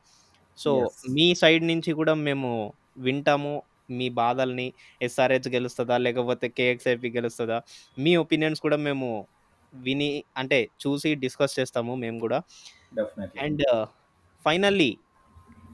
సో. 0.59 0.91
మీ 1.11 1.35
సైడ్ 1.35 1.67
నుంచి 1.67 1.93
కూడా 1.93 2.15
మేము 2.15 2.73
వింటాము 2.97 3.63
మీ 3.91 4.09
బాధల్ని. 4.09 4.73
ఎస్ఆర్హెచ్ 5.03 5.49
గెలుస్తుందా? 5.49 5.99
లేకపోతే 5.99 6.49
కేఎక్స్ఐపి 6.49 7.11
గెలుస్తుందా? 7.11 7.63
మీ 7.99 8.17
ఒపీనియన్స్ 8.17 8.61
కూడా 8.61 8.77
మేము 8.77 9.27
విని 9.75 10.25
అంటే 10.37 10.69
చూసి 10.87 11.15
డిస్కస్ 11.15 11.61
చేస్తాము 11.61 11.95
మేము 11.95 12.19
కూడా. 12.19 12.43
అండ్ 13.41 13.87
ఫైనల్లీ 14.45 14.99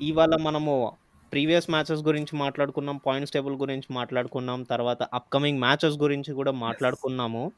ఇవాళ 0.03 0.37
మనము 0.41 0.93
ప్రీవియస్ 1.33 1.71
మ్యాచెస్ 1.71 2.03
గురించి 2.03 2.39
మాట్లాడుకున్నాం 2.39 2.97
పాయింట్స్ 2.97 3.33
టేబుల్ 3.33 3.55
గురించి 3.55 3.89
మాట్లాడుకున్నాం 3.91 4.63
తర్వాత 4.63 5.03
అప్కమింగ్ 5.03 5.59
మ్యాచెస్ 5.59 5.99
గురించి 5.99 6.35
కూడా 6.35 6.51
మాట్లాడుకున్నాము. 6.51 7.53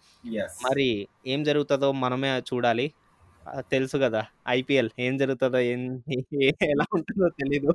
మరి 0.64 1.08
ఏం 1.26 1.42
జరుగుతుందో 1.42 1.92
మనమే 1.92 2.38
చూడాలి. 2.38 2.92
తెలుసు 3.58 3.96
కదా 3.96 4.26
ఐపీఎల్ 4.48 4.90
ఏం 4.98 5.16
జరుగుతుందో 5.16 5.58
ఏం 5.58 6.02
ఎలా 6.62 6.84
ఉంటుందో 6.94 7.28
తెలీదు. 7.28 7.70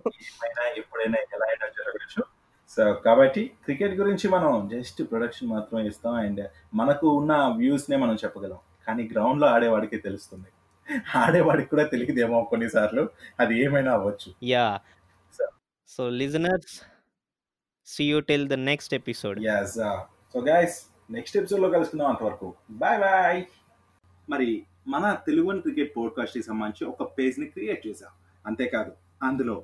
ఎప్పుడైనా 0.77 1.17
ఎలా 1.35 1.45
అయినా 1.45 1.67
జరగచ్చు. 1.67 2.23
సో 2.69 2.93
కాబట్టి 2.93 3.51
క్రికెట్ 3.63 3.93
గురించి 3.93 4.29
మనం 4.29 4.69
జస్ట్ 4.73 5.03
ప్రొడక్షన్ 5.11 5.49
మాత్రమే 5.49 5.87
ఇస్తాం. 5.87 6.13
అండ్ 6.13 6.47
మనకు 6.73 7.07
ఉన్న 7.07 7.33
వ్యూస్ 7.57 7.91
నే 7.91 7.97
మనం 7.97 8.15
చెప్పగలం. 8.15 8.57
కానీ 8.87 9.09
గ్రౌండ్లో 9.13 9.47
ఆడేవాడికి 9.47 9.97
తెలుస్తుంది. 9.97 10.45
ఆడేవాడికి 11.15 11.69
కూడా 11.69 11.83
తెలియదేమో 11.83 12.43
కొన్నిసార్లు. 12.43 13.09
అది 13.39 13.63
ఏమైనా 13.63 13.93
అవ్వచ్చు. 13.93 14.33
Yeah. 14.43 14.79
So- 15.41 15.53
so 15.87 16.09
listeners 16.09 16.81
see 17.85 18.11
you 18.11 18.19
till 18.19 18.47
the 18.47 18.53
next 18.53 18.93
episode. 18.93 19.45
Yes 19.45 19.73
so 20.33 20.41
guys 20.41 20.81
next 21.11 21.37
ఎపిసోడ్లో 21.37 21.69
కలుసుకుందాం 21.69 22.07
అంతవరకు. 22.07 22.53
బాయ్ 22.69 22.99
బాయ్ 22.99 23.43
మరి 24.29 24.63
మన 24.87 25.17
తెలుగు 25.27 25.59
క్రికెట్ 25.59 25.97
పోడ్కాస్ట్కి 25.97 26.43
సంబంధించి 26.43 26.93
ఒక 26.93 27.19
పేజ్ని 27.19 27.45
క్రియేట్ 27.45 27.87
చేశాం. 27.87 28.09
అంతేకాదు 28.45 28.91
అందులో 29.23 29.63